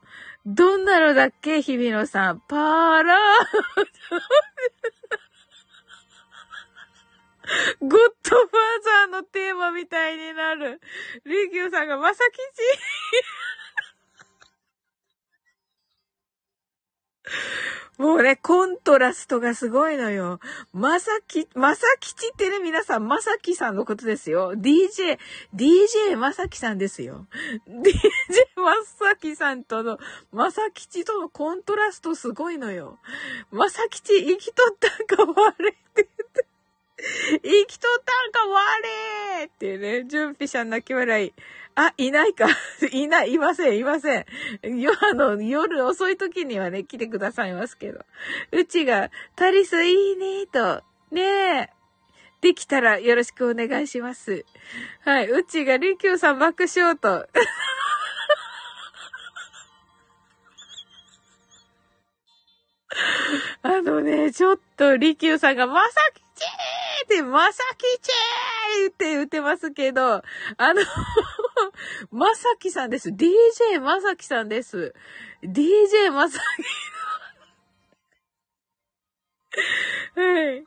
[0.49, 2.39] どんなのだっけ日比野さん。
[2.47, 3.17] パーラー。
[7.81, 10.79] ゴッドファーザーのテーマみたいになる。
[11.25, 12.61] リキューさんがまさきち。
[17.97, 20.39] もうね、コントラストがすごいのよ。
[20.71, 24.53] まさき、まさきちってね、皆さん、まさきさんのことですよ。
[24.53, 25.17] DJ、
[25.55, 27.25] DJ まさきさんですよ。
[27.67, 27.93] DJ
[28.55, 29.97] まさきさんとの、
[30.31, 32.99] まさきちとのコントラストすごいのよ。
[33.51, 36.47] まさきち生きとったんか悪いって言って。
[37.43, 41.33] 生きとったんか悪いってね、準備者泣き笑い。
[41.79, 42.47] あ、いないか。
[42.91, 44.25] いない、いません、いませ
[44.63, 44.79] ん。
[44.79, 48.03] よ、あの、夜遅い時にはね、来てくださいますけど。
[48.51, 50.81] うちが、タリスいいねと。
[51.11, 51.69] ねえ。
[52.41, 54.43] できたらよろしくお願いします。
[55.05, 55.29] はい。
[55.29, 57.27] うちが、りきゅうさん爆笑と。
[63.61, 70.81] あのね、ちょっと、りきゅうさんがまさきちーって、まさきちーって言ってますけど、あの
[72.11, 73.09] まさきさんです。
[73.09, 74.93] DJ まさきさんです。
[75.43, 76.43] DJ まさき。
[80.19, 80.65] はい。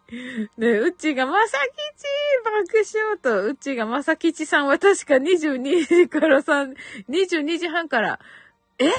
[0.58, 1.62] ねうちがまさき
[1.98, 2.04] ち
[2.44, 6.74] 爆笑と、うちがまさきちさんは確か22時から3、
[7.08, 8.20] 22時半から、
[8.78, 8.90] え？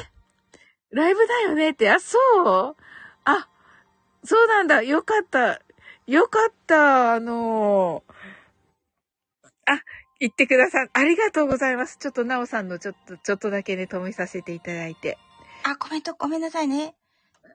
[0.91, 2.75] ライブだよねって、あ、そう？
[3.25, 3.49] あ、
[4.23, 4.81] そうなんだ。
[4.83, 5.61] よかった。
[6.05, 7.13] よかった。
[7.13, 9.81] あのー、あ、
[10.21, 10.89] 言ってください。
[10.93, 11.97] ありがとうございます。
[11.97, 15.17] ちょっとなおさんのちょっと、ちょっとだけね、止めさせていただいて。
[15.63, 16.93] あ、コメントごめんなさいね。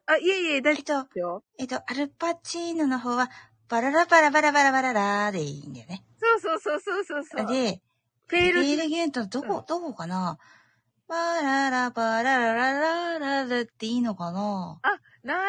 [0.06, 1.44] あ、いえいえ、大丈夫よ。
[1.58, 3.30] えっと、えっと、アルパチーノの方は、
[3.68, 6.04] バララバラバラバラバララーでいいんだよね。
[6.20, 7.80] そうそうそうそうそうで、
[8.26, 10.38] ペールギュントどこ、どこかな
[11.06, 14.88] バララバララララララっていいのかなあ、
[15.22, 15.40] なる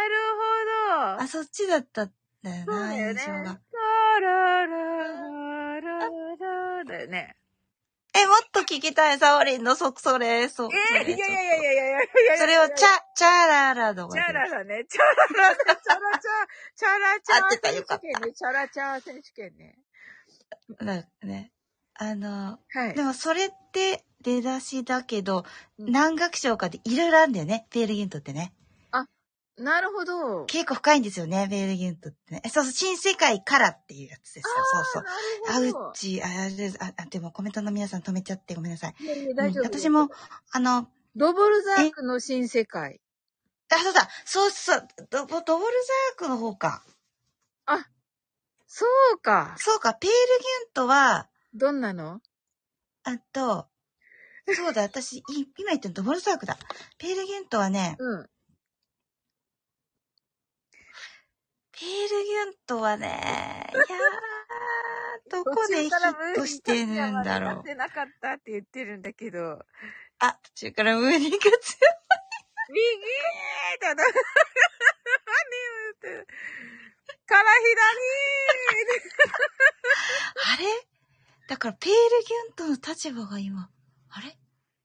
[0.92, 1.24] ほど。
[1.24, 2.12] あ、そっちだったん
[2.44, 3.60] だよな、印象が。
[4.20, 7.36] ラララララだよね。
[8.14, 14.86] え、もっと聞きたい、サオリンのそ、それ、そ、えー、いやいやいやいやいやいやそれを、チャ、チャララのチャララね。
[14.90, 15.02] チャ
[15.38, 16.04] ララ、チャラチャ、
[16.76, 17.36] チャラチャ。
[17.46, 18.32] 合ってた、よかった。
[18.32, 19.78] チャラチャ選手権ね。
[20.80, 21.52] なね。
[21.94, 22.94] あの、はい。
[22.96, 25.46] でもそれって出だしだけど、
[25.78, 28.54] 何学章かでいろいろあるんだよね、ペールギントってね。
[29.58, 30.46] なるほど。
[30.46, 32.42] 結構深いんですよね、ベールギュントってね。
[32.46, 34.54] そうそう、新世界からっていうやつですよ。
[34.84, 35.04] そう
[35.66, 35.76] そう。
[35.76, 38.96] あ、うち、あ、あれあ、でもコメントの皆さん止めちゃってごめんなさい。
[39.36, 40.10] 大丈夫、うん、私も、
[40.52, 43.02] あの、ドボルザークの新世界。
[43.70, 45.74] あ、そうだ、そうそう、ドボ、ドボル
[46.18, 46.84] ザークの方か。
[47.66, 47.88] あ、
[48.68, 49.56] そうか。
[49.58, 52.22] そうか、ペールギュントは、どんなの？
[53.04, 53.68] あと、
[54.56, 55.24] そうだ、私、
[55.58, 56.58] 今言ったのドボルザークだ。
[57.00, 58.30] ペールギュントはね、うん。
[61.80, 65.92] ペールギュントはね、 いやー、どこでヒッ
[66.36, 67.60] トしてるんだろう。
[67.62, 69.64] ってなかったって言ってるんだけど。
[70.20, 71.54] あ、途中からムーニが強い。
[72.70, 74.06] 右ーと、何言
[76.24, 76.28] って
[77.28, 77.68] から左
[80.54, 80.66] あれ？
[81.48, 83.70] だから、ペールギュントの立場が今、
[84.10, 84.38] あれ？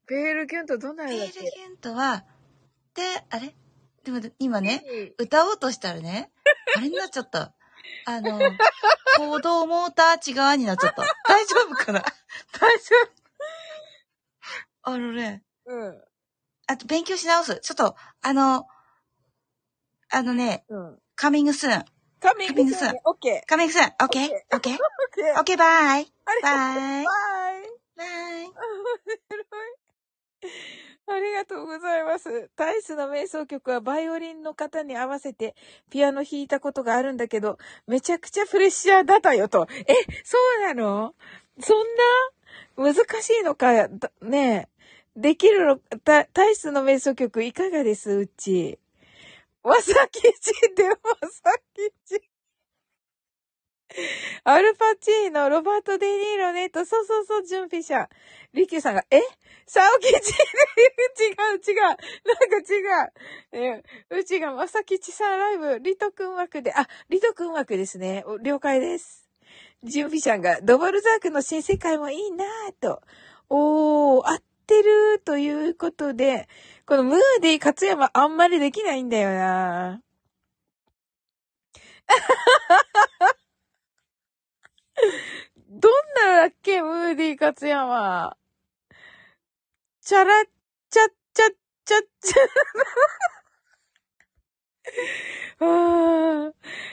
[0.07, 2.25] ペールギュントどんなペールギュントは、
[2.95, 3.57] で、あれ？
[4.05, 4.85] でも今ね、
[5.19, 6.31] 歌おうとしたらね、
[6.77, 7.53] あれになっちゃった。
[8.05, 8.39] あの、
[9.19, 11.03] 行動モーター内側になっちゃった。
[11.29, 12.03] 大丈夫かな？
[12.59, 13.13] 大丈夫
[14.85, 15.45] あのね。
[15.67, 16.03] うん。
[16.67, 17.61] あと、勉強し直す。
[17.61, 18.67] ちょっと、あの、
[20.11, 20.99] あのね、うん。
[21.15, 21.85] カミングスーン。
[22.21, 22.99] カミングスーン。
[23.05, 23.49] オッケー。
[23.49, 23.93] カミングスーン。
[24.03, 24.79] オッケー オッケー
[25.39, 26.45] オッケーバイバイ。
[26.45, 27.05] バイ
[27.97, 28.55] 面
[29.31, 29.82] 白い。
[31.07, 32.49] ありがとうございます。
[32.57, 35.55] タイスの瞑想曲はバイオリンの方に合わせて
[35.91, 39.67] ピアノ弾いたことがあるんだけど、めちゃくちゃプレッシャーだったよと。
[39.87, 41.15] え、そうなの？
[41.61, 41.87] そん
[42.77, 42.93] な？
[42.95, 43.89] 難しいのか、
[44.21, 45.21] ねえ。
[45.21, 48.11] できるの、タタイスの瞑想曲いかがです？
[48.11, 48.79] うち。
[49.63, 50.97] わさきちでわ
[51.31, 52.32] さきち。
[54.45, 58.09] アルパチーノ、ロバート・デ・ニーロねと、そうそうそう、準備者。
[58.53, 59.21] リキューさんが、え？
[59.67, 61.81] サオキチ違う違う。
[61.83, 63.81] なんか違う。
[63.81, 68.25] えうちがまさきちさんライブ、リトくん枠で、あ、リトくん枠ですね。
[68.43, 69.29] 了解です。
[69.85, 73.03] 準備者が、ドボルザークの新世界もいいなぁと。
[73.49, 76.49] おー、合ってるということで、
[76.87, 80.13] このムーディ勝山あんまりできないんだよなぁ
[85.69, 85.93] どん
[86.33, 88.37] なだっけムーディ勝山。
[90.01, 90.49] チャラッ
[90.91, 92.37] チャッチャッチャッチャ。
[95.65, 96.53] ああ、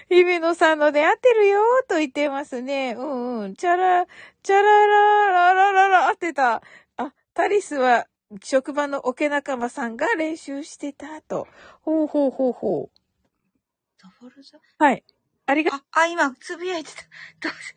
[0.09, 2.95] 日比野さんので合ってるよと言ってますね。
[2.97, 3.55] うんうん。
[3.55, 4.05] チャラ、
[4.43, 6.61] チャララララララ合ってた。
[6.97, 8.07] あ、タリスは
[8.43, 11.47] 職場のオケ仲間さんが練習してたと。
[11.81, 12.99] ほうほうほうほう。
[14.01, 15.03] ドボルザはい。
[15.49, 17.01] ありが、あ、あ、今、つぶやいてた。
[17.41, 17.73] どうし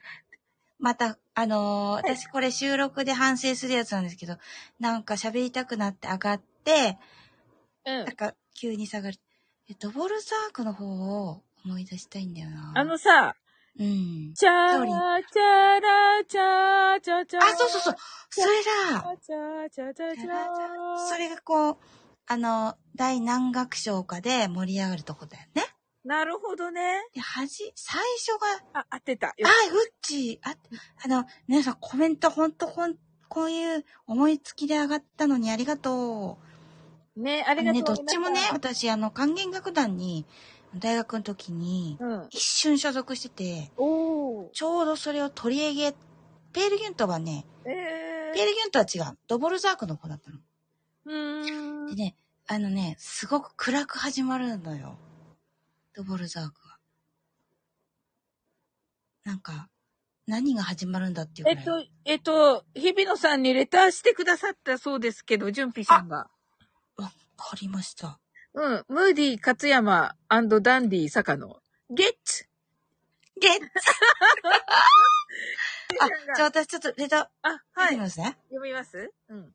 [0.79, 4.37] また、あのー私これ収録で反省するやつなんですけど、
[4.79, 6.99] なんか喋りたくなって上がって、
[7.87, 8.17] うんなん。
[8.17, 9.19] か急に下がる。
[9.71, 10.85] え、ドボルザークの方
[11.31, 12.73] を思い出したいんだよな。
[12.77, 13.35] あの、さ、
[13.79, 14.35] うん。
[14.35, 17.43] チャソーリーー、チャラ、チャー、チャー、チャー。
[17.43, 17.97] あ、そうそうそう。
[18.29, 21.09] それだチャー、チャー、チャー、チャー。
[21.09, 21.79] それがこう、
[22.27, 25.63] あの、大何楽章かで盛り上がるとこだよね。
[26.05, 27.05] なるほどね。
[27.15, 28.39] で、はじ、最初
[28.73, 29.29] が、あ、合ってた。
[29.29, 29.37] あ、ウッ
[30.03, 30.57] チー、あ、
[31.05, 32.97] あの、皆さんコメントほんとほん、
[33.29, 36.39] こういう思いつきで上がったのにありがと
[37.17, 37.55] ね、あう。
[37.55, 40.27] ね、りがとうどっちもね、私、あの、管弦楽団に、
[40.77, 42.27] 大学の時に、うん。
[42.31, 44.51] 一瞬所属してて、おー。
[44.51, 45.93] ちょうどそれを取り上げ、
[46.53, 49.19] ペールギュントはね、えペールギュントは違う。
[49.29, 50.39] ドボルザークの子だったの。
[50.39, 50.41] ー。
[51.07, 51.95] うーん。
[51.95, 52.17] でね、
[52.49, 54.97] あのね、すごく暗く始まるのよ。
[55.95, 56.79] ドボルザークは。
[59.25, 59.69] なんか、
[60.27, 61.49] 何が始まるんだっていう。
[61.49, 66.31] えっと、えっと、日比野さんにレターしてくださったそうですけど、純ピさんが。
[66.97, 68.19] わかりました。
[68.55, 68.85] うん。
[68.89, 70.41] ムーディ勝山ダ
[70.79, 71.61] ンディ坂野。
[71.91, 72.49] ゲッツ
[73.41, 73.51] ゲッ
[76.01, 77.97] あ、じゃあ私ちょっとレタあ、ー、はい。
[77.97, 78.39] 読みますね。
[78.49, 79.13] 読みます？
[79.29, 79.55] うん。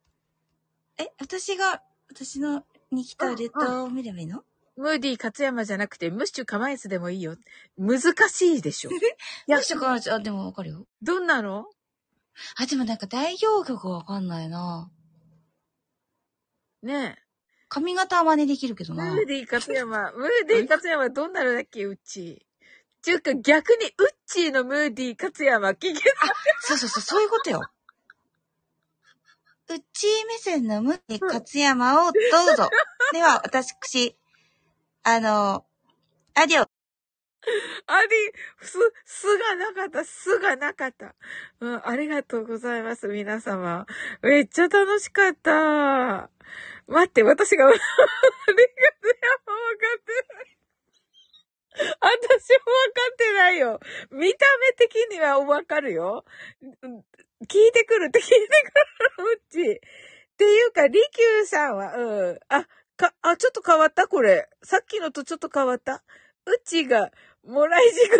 [0.97, 4.43] え、私が、私のに来たレターを見ればいいの？
[4.77, 7.35] ムーディ勝山じゃなくて、ムッシュカマイスでもいいよ。
[7.77, 8.91] 難しいでしょ。
[8.93, 8.93] い
[9.47, 10.87] やよし、かあ、でもわかるよ。
[11.01, 11.65] どんなの？
[12.55, 14.91] あ、でもなんか代表曲わかんないな。
[16.83, 17.17] ね
[17.69, 18.97] 髪型は真似できるけどえ。
[18.97, 19.21] なム。
[19.21, 20.11] ーディ勝山。
[20.11, 22.47] ムーディ勝山どんなのだっけ、うっちー。
[23.01, 23.93] ちゅうか逆に、ウッ
[24.27, 26.01] チーのムーディ勝山聞け
[26.61, 27.61] そうそうそう、そういうことよ。
[29.69, 32.19] うち目線の無理勝山をど
[32.53, 32.69] うぞ。
[33.11, 34.15] では、私、
[35.09, 35.63] あの、
[36.35, 36.63] アディオ。
[36.63, 38.09] あり、
[38.59, 41.15] す、すがなかった、すがなかった。
[41.61, 43.85] うん、ありがとうございます、皆様。
[44.21, 46.29] めっちゃ楽しかった。
[46.87, 50.57] 待って、私が、 ありがとう、分かってない。
[52.01, 53.79] 私も分かってないよ。
[54.11, 56.25] 見た目的には分かるよ。
[57.47, 58.37] 聞いてくるって聞いて
[59.15, 59.71] くる、うち。
[59.71, 62.39] っていうか、りきゅうさんは、うん。
[62.49, 62.67] あ、
[62.97, 64.07] か、あ、ちょっと変わった？
[64.07, 64.49] これ。
[64.63, 66.03] さっきのとちょっと変わった？
[66.45, 67.12] うちが、
[67.45, 68.19] もらい事故し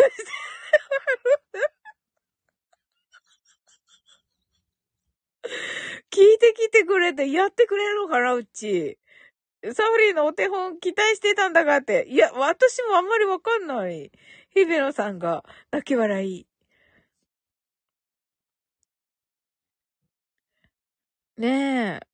[6.10, 8.98] 聞いてきてくれてやってくれるのかな、うち。
[9.74, 12.06] サフリーのお手本期待してたんだがって。
[12.08, 14.12] いや、私もあんまりわかんない。
[14.54, 16.46] 日比野さんが泣き笑い。
[21.36, 22.07] ねえ。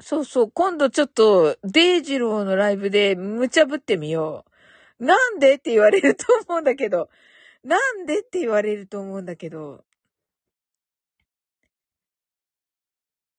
[0.00, 4.44] そうそう、今度ちょっと、デイジローのライブで無茶ぶってみよ
[5.00, 5.04] う。
[5.04, 7.10] なんでって言われると思うんだけど。
[7.64, 9.84] なんでって言われると思うんだけど。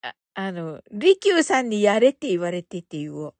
[0.03, 3.33] あ、あの、リキューさんにやれって言われてって言おう。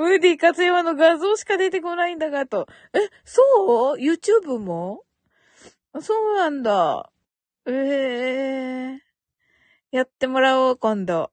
[0.00, 2.66] ムーディ勝山の画像しか出てこないんだがと。
[2.94, 5.04] え、そう ?YouTube も？
[6.00, 7.12] そうなんだ。
[7.66, 9.96] ええー。
[9.96, 11.30] やってもらおう、今度。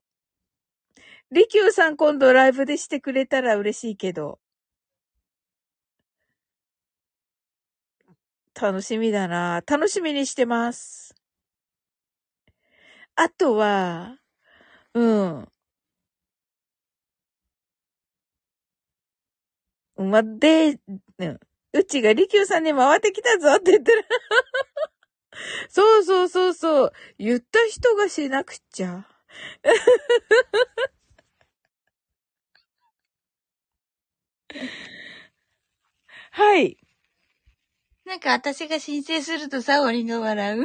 [1.30, 4.38] りきゅうさん今度ライブでしてくれたら嬉しいけど。
[8.54, 9.62] 楽しみだな。
[9.66, 11.14] 楽しみにしてます。
[13.14, 14.18] あとは、
[14.92, 15.48] うん。
[19.98, 20.78] ま、で、
[21.18, 21.40] うん。
[21.72, 24.04] うちがりきゅうさんに回ってきたぞって言ってる。
[25.68, 26.92] そうそうそうそう。
[27.18, 29.06] 言った人がしなくちゃ。
[36.30, 36.78] はい。
[38.04, 40.62] なんか私が申請するとサオリンが笑う。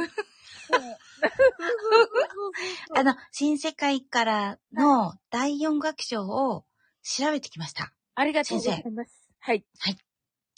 [2.96, 6.64] あの、新世界からの第4楽章を
[7.02, 7.92] 調べてきました。
[8.14, 9.23] ありがとうございます。
[9.46, 9.62] はい。
[9.78, 9.98] はい。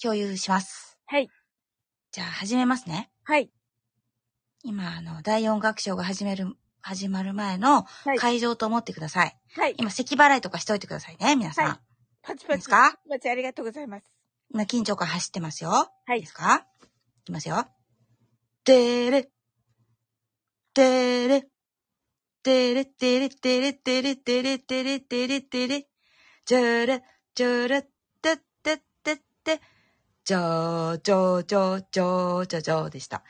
[0.00, 0.96] 共有します。
[1.06, 1.28] はい。
[2.12, 3.10] じゃあ始めますね。
[3.24, 3.50] はい。
[4.62, 7.84] 今、あの、第4楽章が始める、始まる前の
[8.20, 9.36] 会場と思ってください。
[9.56, 9.74] はい。
[9.76, 11.66] 今、咳払いとかしといてくださいね、皆さん。
[11.66, 11.78] はい、
[12.22, 12.58] パチパチ。
[12.58, 12.96] ですか？
[13.10, 14.04] パチありがとうございます。
[14.52, 15.70] 今、緊張感走ってますよ。
[15.70, 16.20] はい。
[16.20, 16.64] ですか？
[17.22, 17.66] いきますよ。
[18.62, 19.28] てれ、
[20.74, 21.42] てれ、
[22.44, 25.88] てれ、てれ、てれ、てれ、てれ、てれ、てれ、てれ、
[26.44, 27.00] じゃら、
[27.34, 27.88] じゃら、て
[29.46, 29.62] ってってって、
[30.24, 33.22] じゃー、じゃー、じゃー、じゃー、じゃー、じゃーでした。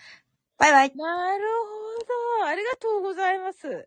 [0.58, 0.92] バイバイ。
[0.96, 1.44] なる
[2.40, 2.46] ほど。
[2.46, 3.86] ありがとうございます。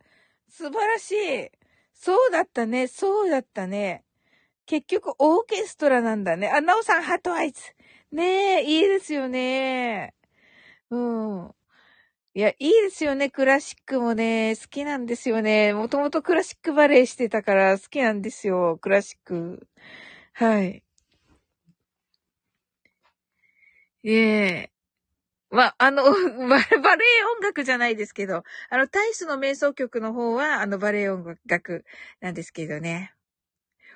[0.49, 1.51] 素晴らしい。
[1.93, 2.87] そうだったね。
[2.87, 4.03] そうだったね。
[4.65, 6.49] 結局、オーケストラなんだね。
[6.49, 7.61] あ、なおさん、ハートアイズ。
[8.11, 10.13] ねえ、いいですよね。
[10.91, 11.55] うん。
[12.35, 13.29] いや、いいですよね。
[13.31, 15.73] クラシックもね、好きなんですよね。
[15.73, 18.77] もともとクラシックバレエしてたから好きなんですよ。
[18.81, 19.67] クラシック。
[20.33, 20.83] はい。
[24.03, 24.71] ええ。
[25.49, 26.03] ま、あの、
[26.83, 31.85] バレエ音楽じゃないですけど、あの、タイスの瞑想曲の方は、あの、バレエ音楽
[32.19, 33.13] なんですけどね。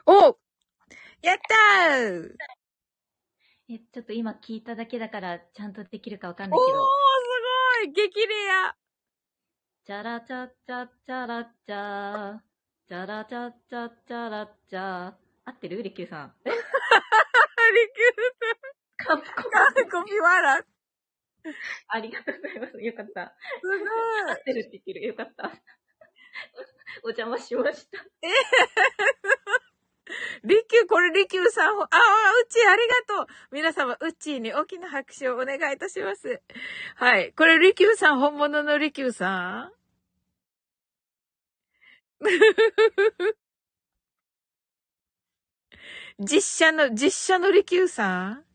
[0.05, 0.37] お
[1.21, 2.35] やったー
[3.69, 6.79] え、ちょっと今聞いただけだから、ちゃんとできるかわかんないけど。
[6.79, 8.75] おー、すごい激レア
[9.85, 12.39] チャラチャチャチャラチャ
[12.87, 15.13] チャラチャチャチャラチャ
[15.45, 15.83] 合ってる？
[15.83, 16.33] リキューさん。
[16.45, 16.61] え リキュー
[18.71, 18.82] さん。
[18.97, 19.21] 完
[19.91, 20.65] コピワラ。
[21.87, 22.81] ありがとうございます。
[22.81, 23.35] よかった。
[23.61, 23.79] すごい。
[24.31, 25.07] 合ってるって言ってる。
[25.07, 25.51] よかった。
[27.03, 27.99] お邪魔しました。
[28.21, 28.27] え
[30.43, 33.27] リキュー、これリキューさん、ああ、うちありがとう。
[33.51, 36.41] 皆様、うちに大きな拍手をお願いいたします。
[36.95, 37.33] はい。
[37.33, 39.73] これリキューさん、本物のリキューさん？
[46.19, 48.45] 実写の、実写のリキューさん？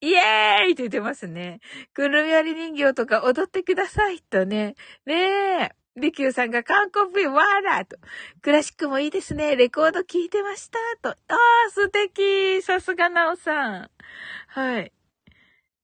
[0.00, 1.60] イエーイって言ってますね。
[1.94, 4.74] くるみ割り人形とか踊ってくださいとね。
[5.06, 5.14] ね
[5.62, 5.70] え。
[5.96, 7.96] リキューさんが韓国わーらと。
[8.42, 9.56] クラシックもいいですね。
[9.56, 11.10] レコード聴いてましたと。
[11.10, 13.90] ああ、素敵さすがなおさん。
[14.48, 14.92] はい。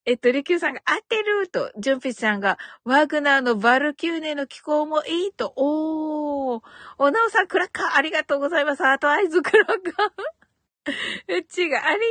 [0.04, 6.62] えっと、リキューさんが合ってると、ジュンピさんが、ワグナーのバルキューネの気候もいいと、おー。
[6.98, 8.84] おなおさん、クラッカー、ありがとうございます。
[8.84, 10.41] あと、合図クラッカー。
[11.28, 12.02] うちが、ありが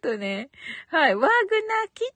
[0.00, 0.50] とうとね。
[0.88, 1.14] はい。
[1.14, 1.30] ワグナ
[1.94, 2.12] 来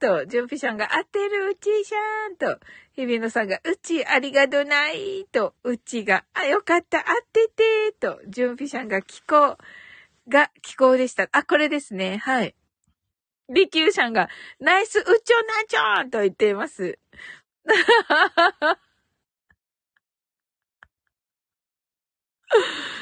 [0.00, 2.60] たーと、ジュンピさんが合ってるうちしゃーんと、
[2.92, 9.56] 日比野さんが、うちありがとないと、うちが、あ、よかった、合っててと、ジュンピさんが気候
[10.28, 11.30] が気候でした。
[11.32, 12.18] あ、これですね。
[12.18, 12.54] はい。
[13.48, 14.28] リキューさんが、
[14.60, 15.16] ナイス、うちょな
[15.66, 16.98] ちょんと言っています。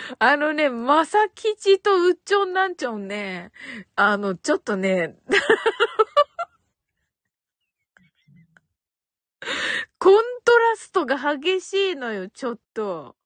[0.18, 3.50] あのね、まさきちとうっちょんなんちょんね、
[3.96, 5.16] あの、ちょっとね、
[9.98, 13.16] コントラストが激しいのよ、ちょっと。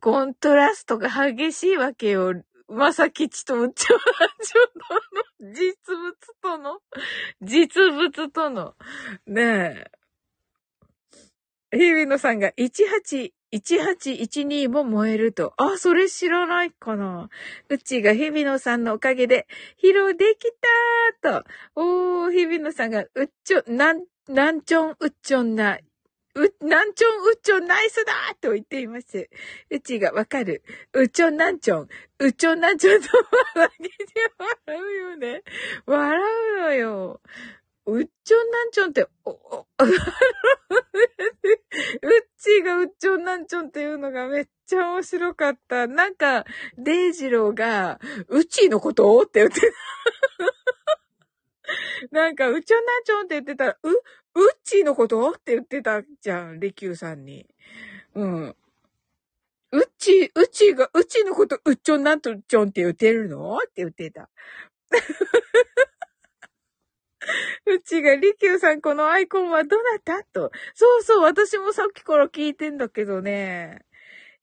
[0.00, 2.42] コントラストが激しいわけよ。
[2.68, 4.06] まさきちとうっちょんなん
[4.42, 4.62] ちょん
[5.48, 6.80] の実物との、
[7.42, 8.76] 実物との、
[9.26, 9.90] ね
[11.72, 11.76] え。
[11.76, 15.54] 日比野さんが18 1812も燃えると。
[15.56, 17.28] あ、それ知らないかな。
[17.68, 19.46] うちが日比野さんのおかげで
[19.82, 20.50] 披露でき
[21.22, 21.48] たーと。
[21.76, 25.78] おー、日比野さんが、うっちょ、なん、なんちょんうっちょんな、
[26.34, 29.28] う、なんちょんうっちょんナイスだーと言っています。
[29.70, 30.64] うちがわかる。
[30.92, 31.88] うっちょんなんちょん。
[32.18, 33.08] うっちょんなんちょんと
[33.54, 33.70] 笑
[34.68, 35.42] うよね。
[35.86, 36.20] 笑
[36.58, 37.20] うのよ。
[37.86, 39.90] うっちょんなんちょんって、お、お、 うっ
[42.38, 45.86] ちーがうっちょんなんちょんっていうのがめっちゃ面白かった。
[45.86, 46.44] なんか、
[46.78, 49.20] デイジローが、うっちーのこと？
[49.20, 49.66] って言ってた。
[52.12, 53.94] なんか、うっちょんなんちょんって言ってたら、う、う
[54.54, 55.30] っちーのこと？
[55.30, 57.46] って言ってたじゃん、りきゅうさんに。
[58.14, 58.56] うん。
[59.72, 62.38] うっちー、うっちーが、うっちーのこと、うっちょんなんちょん
[62.70, 63.58] って言ってるの？
[63.58, 64.30] って言ってた。
[67.66, 70.22] うちが、りきゅうさん、このアイコンはどなた？
[70.24, 70.50] と。
[70.74, 73.84] そうそう、私もさっきから聞いてんだけどね。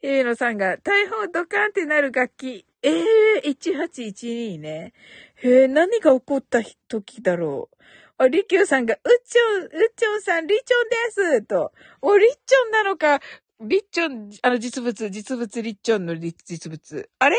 [0.01, 2.65] えのさんが、大砲ドカンってなる楽器。
[2.81, 4.93] ええー、1812ね。
[5.35, 7.77] へえ、何が起こった時だろう。
[8.17, 10.95] あ、りきゅうさんが、うっちょん、うっちょんさん、りちょんで
[11.41, 11.71] すと。
[12.01, 13.19] お、りっちょんなのか？
[13.61, 17.09] りっちょん、あの、実物、実物りっちょんの実物。
[17.19, 17.37] あれ？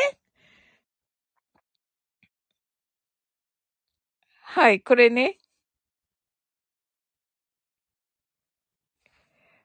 [4.55, 5.39] はい、これね。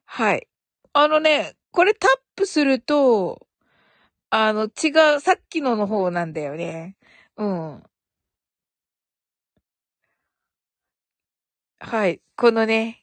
[0.06, 0.48] はい。
[0.92, 3.46] あのね、これタップすると、
[4.30, 6.96] あの、違う、さっきのの方なんだよね。
[7.36, 7.84] うん。
[11.80, 12.20] はい。
[12.36, 13.00] このね、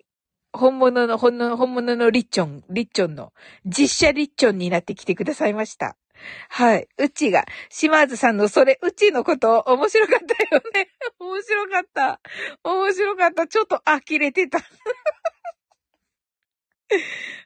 [0.53, 3.33] 本物の、本物本物のリッチョン、リッチョンの、
[3.65, 5.95] 実写リッチョンになってきてくださいました。
[6.49, 6.87] はい。
[6.97, 10.89] うちが、島津さんのそれ、うちのこと、面白かったよね。
[11.19, 12.19] 面白かった。
[12.63, 13.47] 面白かった。
[13.47, 14.59] ちょっと呆れてた。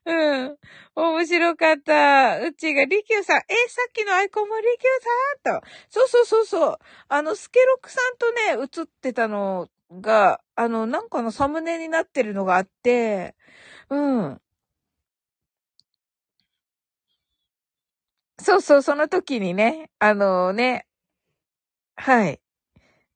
[0.06, 0.58] うん。
[0.96, 2.40] 面白かった。
[2.42, 5.02] うちが、りきゅうさん、え、さっきのアイコンもりきゅう
[5.44, 5.62] さん？
[5.62, 5.68] と。
[5.90, 6.78] そうそうそうそう。
[7.10, 13.36] あの、スケロクさんとね、映ってたのが、あの、なんかのサムネになってるのがあって、
[13.90, 14.42] うん。
[18.40, 20.88] そうそう、その時にね、あのね、
[21.96, 22.42] はい。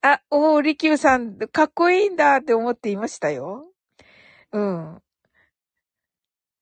[0.02, 3.66] あ、おー、りきゅうさん、かっこいいんだって思っていましたよ。
[4.54, 5.02] うん。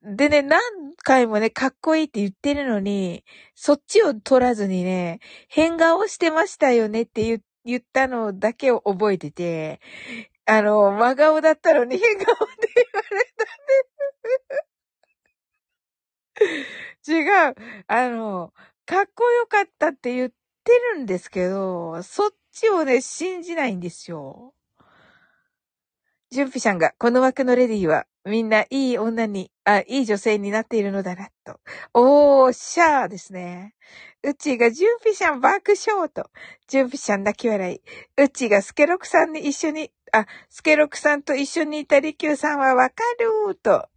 [0.03, 0.61] でね、何
[0.97, 3.23] 回もね、かっこいいって言ってるのに、
[3.55, 9.79] そっちを取らずにね、変顔してましたよねって言言ったのだけを覚えてて、
[10.45, 13.51] あの、真顔だったのに変顔って言われたんで
[14.65, 14.70] す。
[17.07, 17.55] 違う。
[17.87, 18.53] あの、
[18.85, 20.31] かっこよかったって言っ
[20.63, 24.53] てるんですけど、そっちをね、信じないんですよ。
[26.29, 31.59] ジュンピさんが、この枠のレディは、みんないい女に、あ、いい女性になっているのだな、と。
[31.93, 33.75] おー、シャーですね。
[34.23, 36.29] うちが、ジュンピさん爆笑と。
[36.67, 37.81] ジュンピさん泣き笑い。
[38.23, 43.89] うちが、スケロクさんに一緒に、あ、スケロクさんと一緒にいたリキューさんはわかると。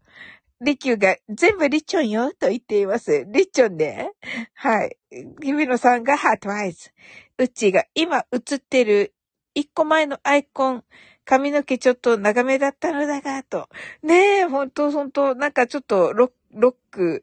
[0.61, 3.25] リキューが、全部リチョンよ、と言っています。
[3.29, 4.11] リチョンで。
[4.55, 4.97] はい。
[5.43, 6.91] 日比野さんがハートアイズ。
[7.39, 9.15] うちが、今映ってる、
[9.55, 10.85] 一個前のアイコン、
[11.25, 13.69] 髪の毛ちょっと長めだったのだが、と。
[14.03, 17.23] ねえ、ほんとほんと、なんかちょっとロック、ロック、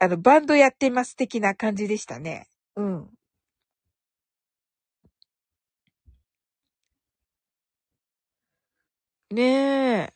[0.00, 2.48] あの、バンドやってます的な感じでしたね。
[2.76, 3.10] うん。
[9.30, 9.42] ね
[10.12, 10.15] え。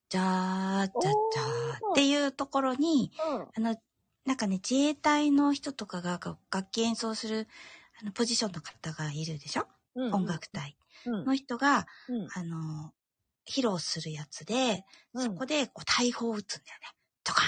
[0.11, 3.13] じゃー、じゃー、じゃーっていうところに、
[3.55, 3.65] うん。
[3.65, 3.77] あの、
[4.25, 7.47] なんかね、自衛隊の人とかがが楽器演奏する、
[8.01, 10.13] あの、ポジションの方がいるでしょ、うん。
[10.13, 11.25] 音楽隊うん。
[11.25, 12.27] の人が、うん。
[12.35, 12.91] あの、
[13.47, 14.83] 披露するやつで、
[15.13, 16.87] うんそこで、こう、大砲を撃つんだよね。
[17.23, 17.43] とか。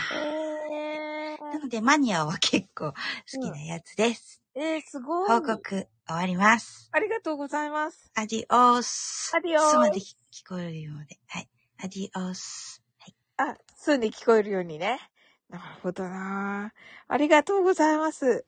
[0.72, 2.95] えなので、マニアは結構好
[3.30, 4.41] きなやつです。
[4.55, 5.30] ー、えー、すごい。
[5.30, 6.89] 報告終わります。
[6.93, 8.09] ありがとうございます。
[8.16, 9.34] アディオース。
[9.36, 10.16] アディオーススまで聞
[10.47, 11.20] こえるようで。
[11.28, 11.49] はい。
[11.84, 12.82] アディオス。
[12.98, 13.16] はい。
[13.36, 15.02] あ、すに聞こえるようにね。
[15.50, 16.72] なるほどな
[17.10, 18.46] ありがとうございます。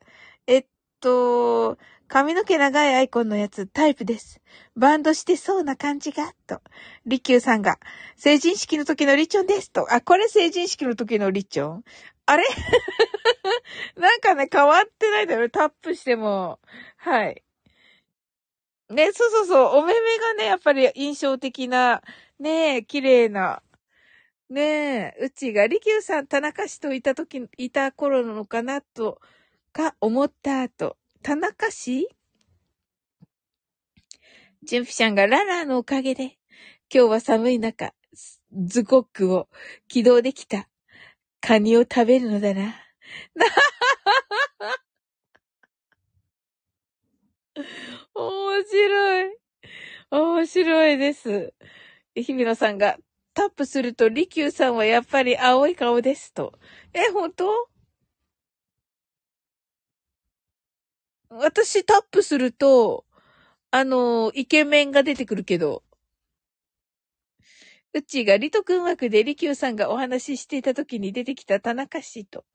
[0.47, 0.65] えっ
[1.01, 1.77] と、
[2.07, 4.39] 髪の毛長いアイコンのやつタイプです。
[4.77, 6.61] バンドしてそうな感じが、と。
[7.05, 7.77] リキューさんが、
[8.15, 9.93] 成人式の時のリチョンです、と。
[9.93, 11.83] あ、これ成人式の時のリチョン？
[12.27, 12.45] あれ？
[13.99, 16.61] なんかね、変わってないだろタップしても。
[16.95, 17.43] はい。
[18.89, 19.79] ね、そうそうそう。
[19.79, 22.01] お目目がね、やっぱり印象的な、
[22.39, 23.63] ねえ、綺麗な。
[24.49, 29.19] ねえ、うちが、利休さん、田中氏といたとき、いた頃なのかなと、
[29.73, 32.07] か思った後、田中氏
[34.63, 36.37] ジュンちゃんがララーのおかげで、
[36.93, 37.93] 今日は寒い中、
[38.53, 39.49] ズコックを
[39.87, 40.69] 起動できた。
[41.41, 42.75] カニを食べるのだな。
[48.15, 49.37] 面白い。
[50.11, 51.53] 面白いです。
[52.15, 52.97] 日比野さんが、
[53.33, 56.57] タップすると、利休さんはやっぱり青い顔ですと。
[56.93, 57.69] え、本当？
[61.29, 63.05] 私タップすると、
[63.71, 65.83] あの、イケメンが出てくるけど。
[67.93, 72.45] うちがリト君枠で利休さんがお話ししていた時に出てきた田中氏と。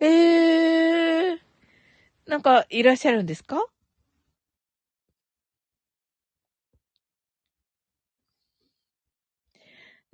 [0.00, 1.38] えー、
[2.26, 3.64] なんかいらっしゃるんですか？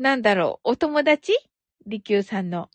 [0.00, 1.34] なんだろう、お友達？
[1.86, 2.70] 利休さんの。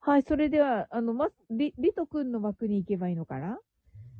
[0.00, 3.58] はい、それでは、あの、ま、り、りとくんの枠に行けばいいのかな？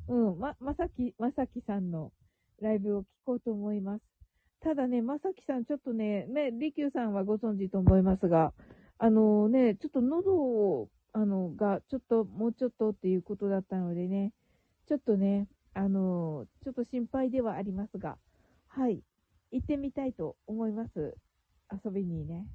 [0.07, 2.11] うん、ま、まさき、まさきさんの
[2.61, 4.03] ライブを聞こうと思います。
[4.61, 8.53] ただね、まさきさん、ちょっとね、ね、りきゅうさんはご存知と思いますが、
[8.99, 14.31] あのね、ちょっと喉を、あの、が、ちょっと、もうちょっとっていうことだったのでね、
[14.87, 18.17] ちょっとね、あの、ちょっと心配ではありますが、
[18.67, 19.01] はい、
[19.51, 21.15] 行ってみたいと思います。
[21.83, 22.45] 遊びにね。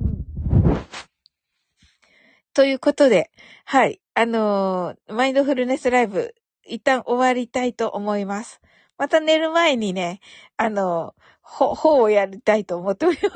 [0.00, 0.24] うん。
[2.54, 3.30] ということで、
[3.64, 4.00] はい。
[4.14, 8.60] あのーマインドフルネスライブ、一旦終わりたいと思います。
[8.98, 10.20] また寝る前にね、
[10.56, 13.32] あのーほ、ほをやりたいと思っております。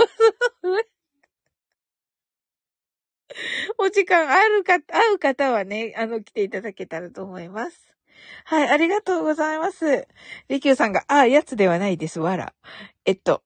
[3.78, 7.95] お時間あるか、会う方はね、あの、来ていただけたらと思います。
[8.44, 10.06] はい、ありがとうございます。
[10.48, 12.54] りきゅうさんが、ああ、やつではないです、わら。
[13.04, 13.42] えっと、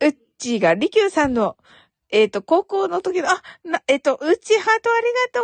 [0.00, 1.56] うっちーが、りきゅうさんの、
[2.10, 5.42] えっと、高校の時の、あ、な、えっと、うちハートありが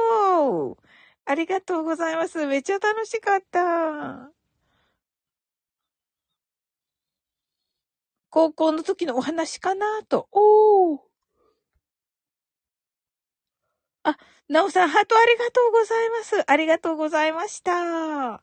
[0.48, 0.76] とう
[1.24, 2.46] ありがとうございます。
[2.46, 4.32] めっちゃ楽しかった。
[8.30, 10.28] 高校の時のお話かなと。
[10.32, 11.00] おー。
[14.04, 14.16] あ、
[14.48, 16.50] なおさん、ハートありがとうございます。
[16.50, 18.42] ありがとうございました。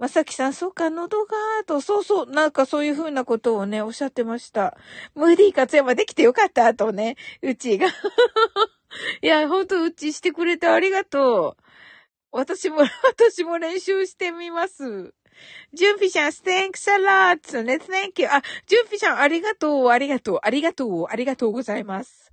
[0.00, 1.36] まさきさん、そうか、喉が、
[1.66, 4.76] と、そうそう、なんかそういう風なことをね、おっしゃってました。
[5.14, 7.86] ムーディー活山できてよかった、とね、うちが。
[9.22, 11.62] いや、ほんと、うちしてくれてありがとう。
[12.32, 15.14] 私も、 私も練習してみます。
[15.74, 16.96] ジュンピシャン、thanks a
[17.36, 17.62] lot!
[17.62, 18.28] ね、thank you.
[18.28, 22.23] あ、ジュンピシャン、ありがとう、ありがとう、ありがとう、ありがとうございます。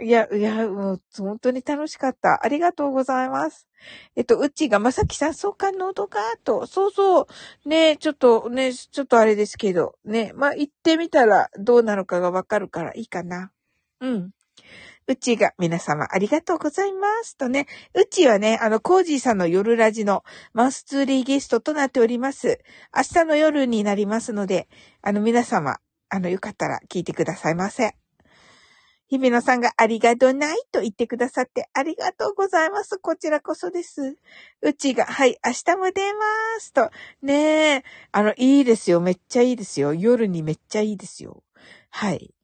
[0.00, 2.44] いや、いや、もう、本当に楽しかった。
[2.44, 3.68] ありがとうございます。
[4.16, 6.66] えっと、うちが、まさきさん、そうか、喉が、と。
[6.66, 7.26] そうそう。
[7.68, 9.94] ねちょっと、ね、ちょっとあれですけど。
[10.04, 13.52] ね、まあ、行ってみたらどうなのかがわかるからいいかな。
[14.00, 14.30] うん。
[15.06, 17.36] うちが、皆様ありがとうございます。
[17.36, 20.24] とね、うちはね、あの、コージーさんの夜ラジの
[20.54, 22.58] マウスツーリーゲストとなっております。
[22.96, 24.68] 明日の夜になりますので、
[25.02, 25.78] あの、皆様、
[26.08, 27.94] あの、よかったら聞いてくださいませ。
[29.10, 32.98] 日比野さんがありがとうないと言ってくださってありがとうございます。
[32.98, 34.16] こちらこそです。
[34.62, 36.20] うちが、はい、明日も出ま
[36.60, 36.72] す。
[36.72, 36.90] と。
[37.22, 39.00] ねえ、あの、いいですよ。
[39.00, 39.94] めっちゃいいですよ。
[39.94, 41.42] 夜にめっちゃいいですよ。
[41.90, 42.34] はい。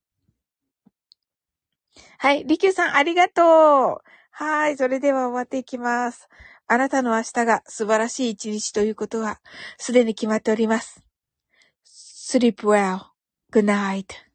[2.18, 4.10] はい、りきゅうさんありがとう。
[4.30, 6.28] はい、それでは終わっていきます。
[6.66, 9.40] あなたの明日が素晴らしい一日ということは、
[9.78, 11.02] すでに決まっております。
[11.84, 13.06] sleep well.
[13.50, 14.29] good night.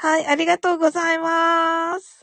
[0.00, 2.17] はい、ありがとうございます。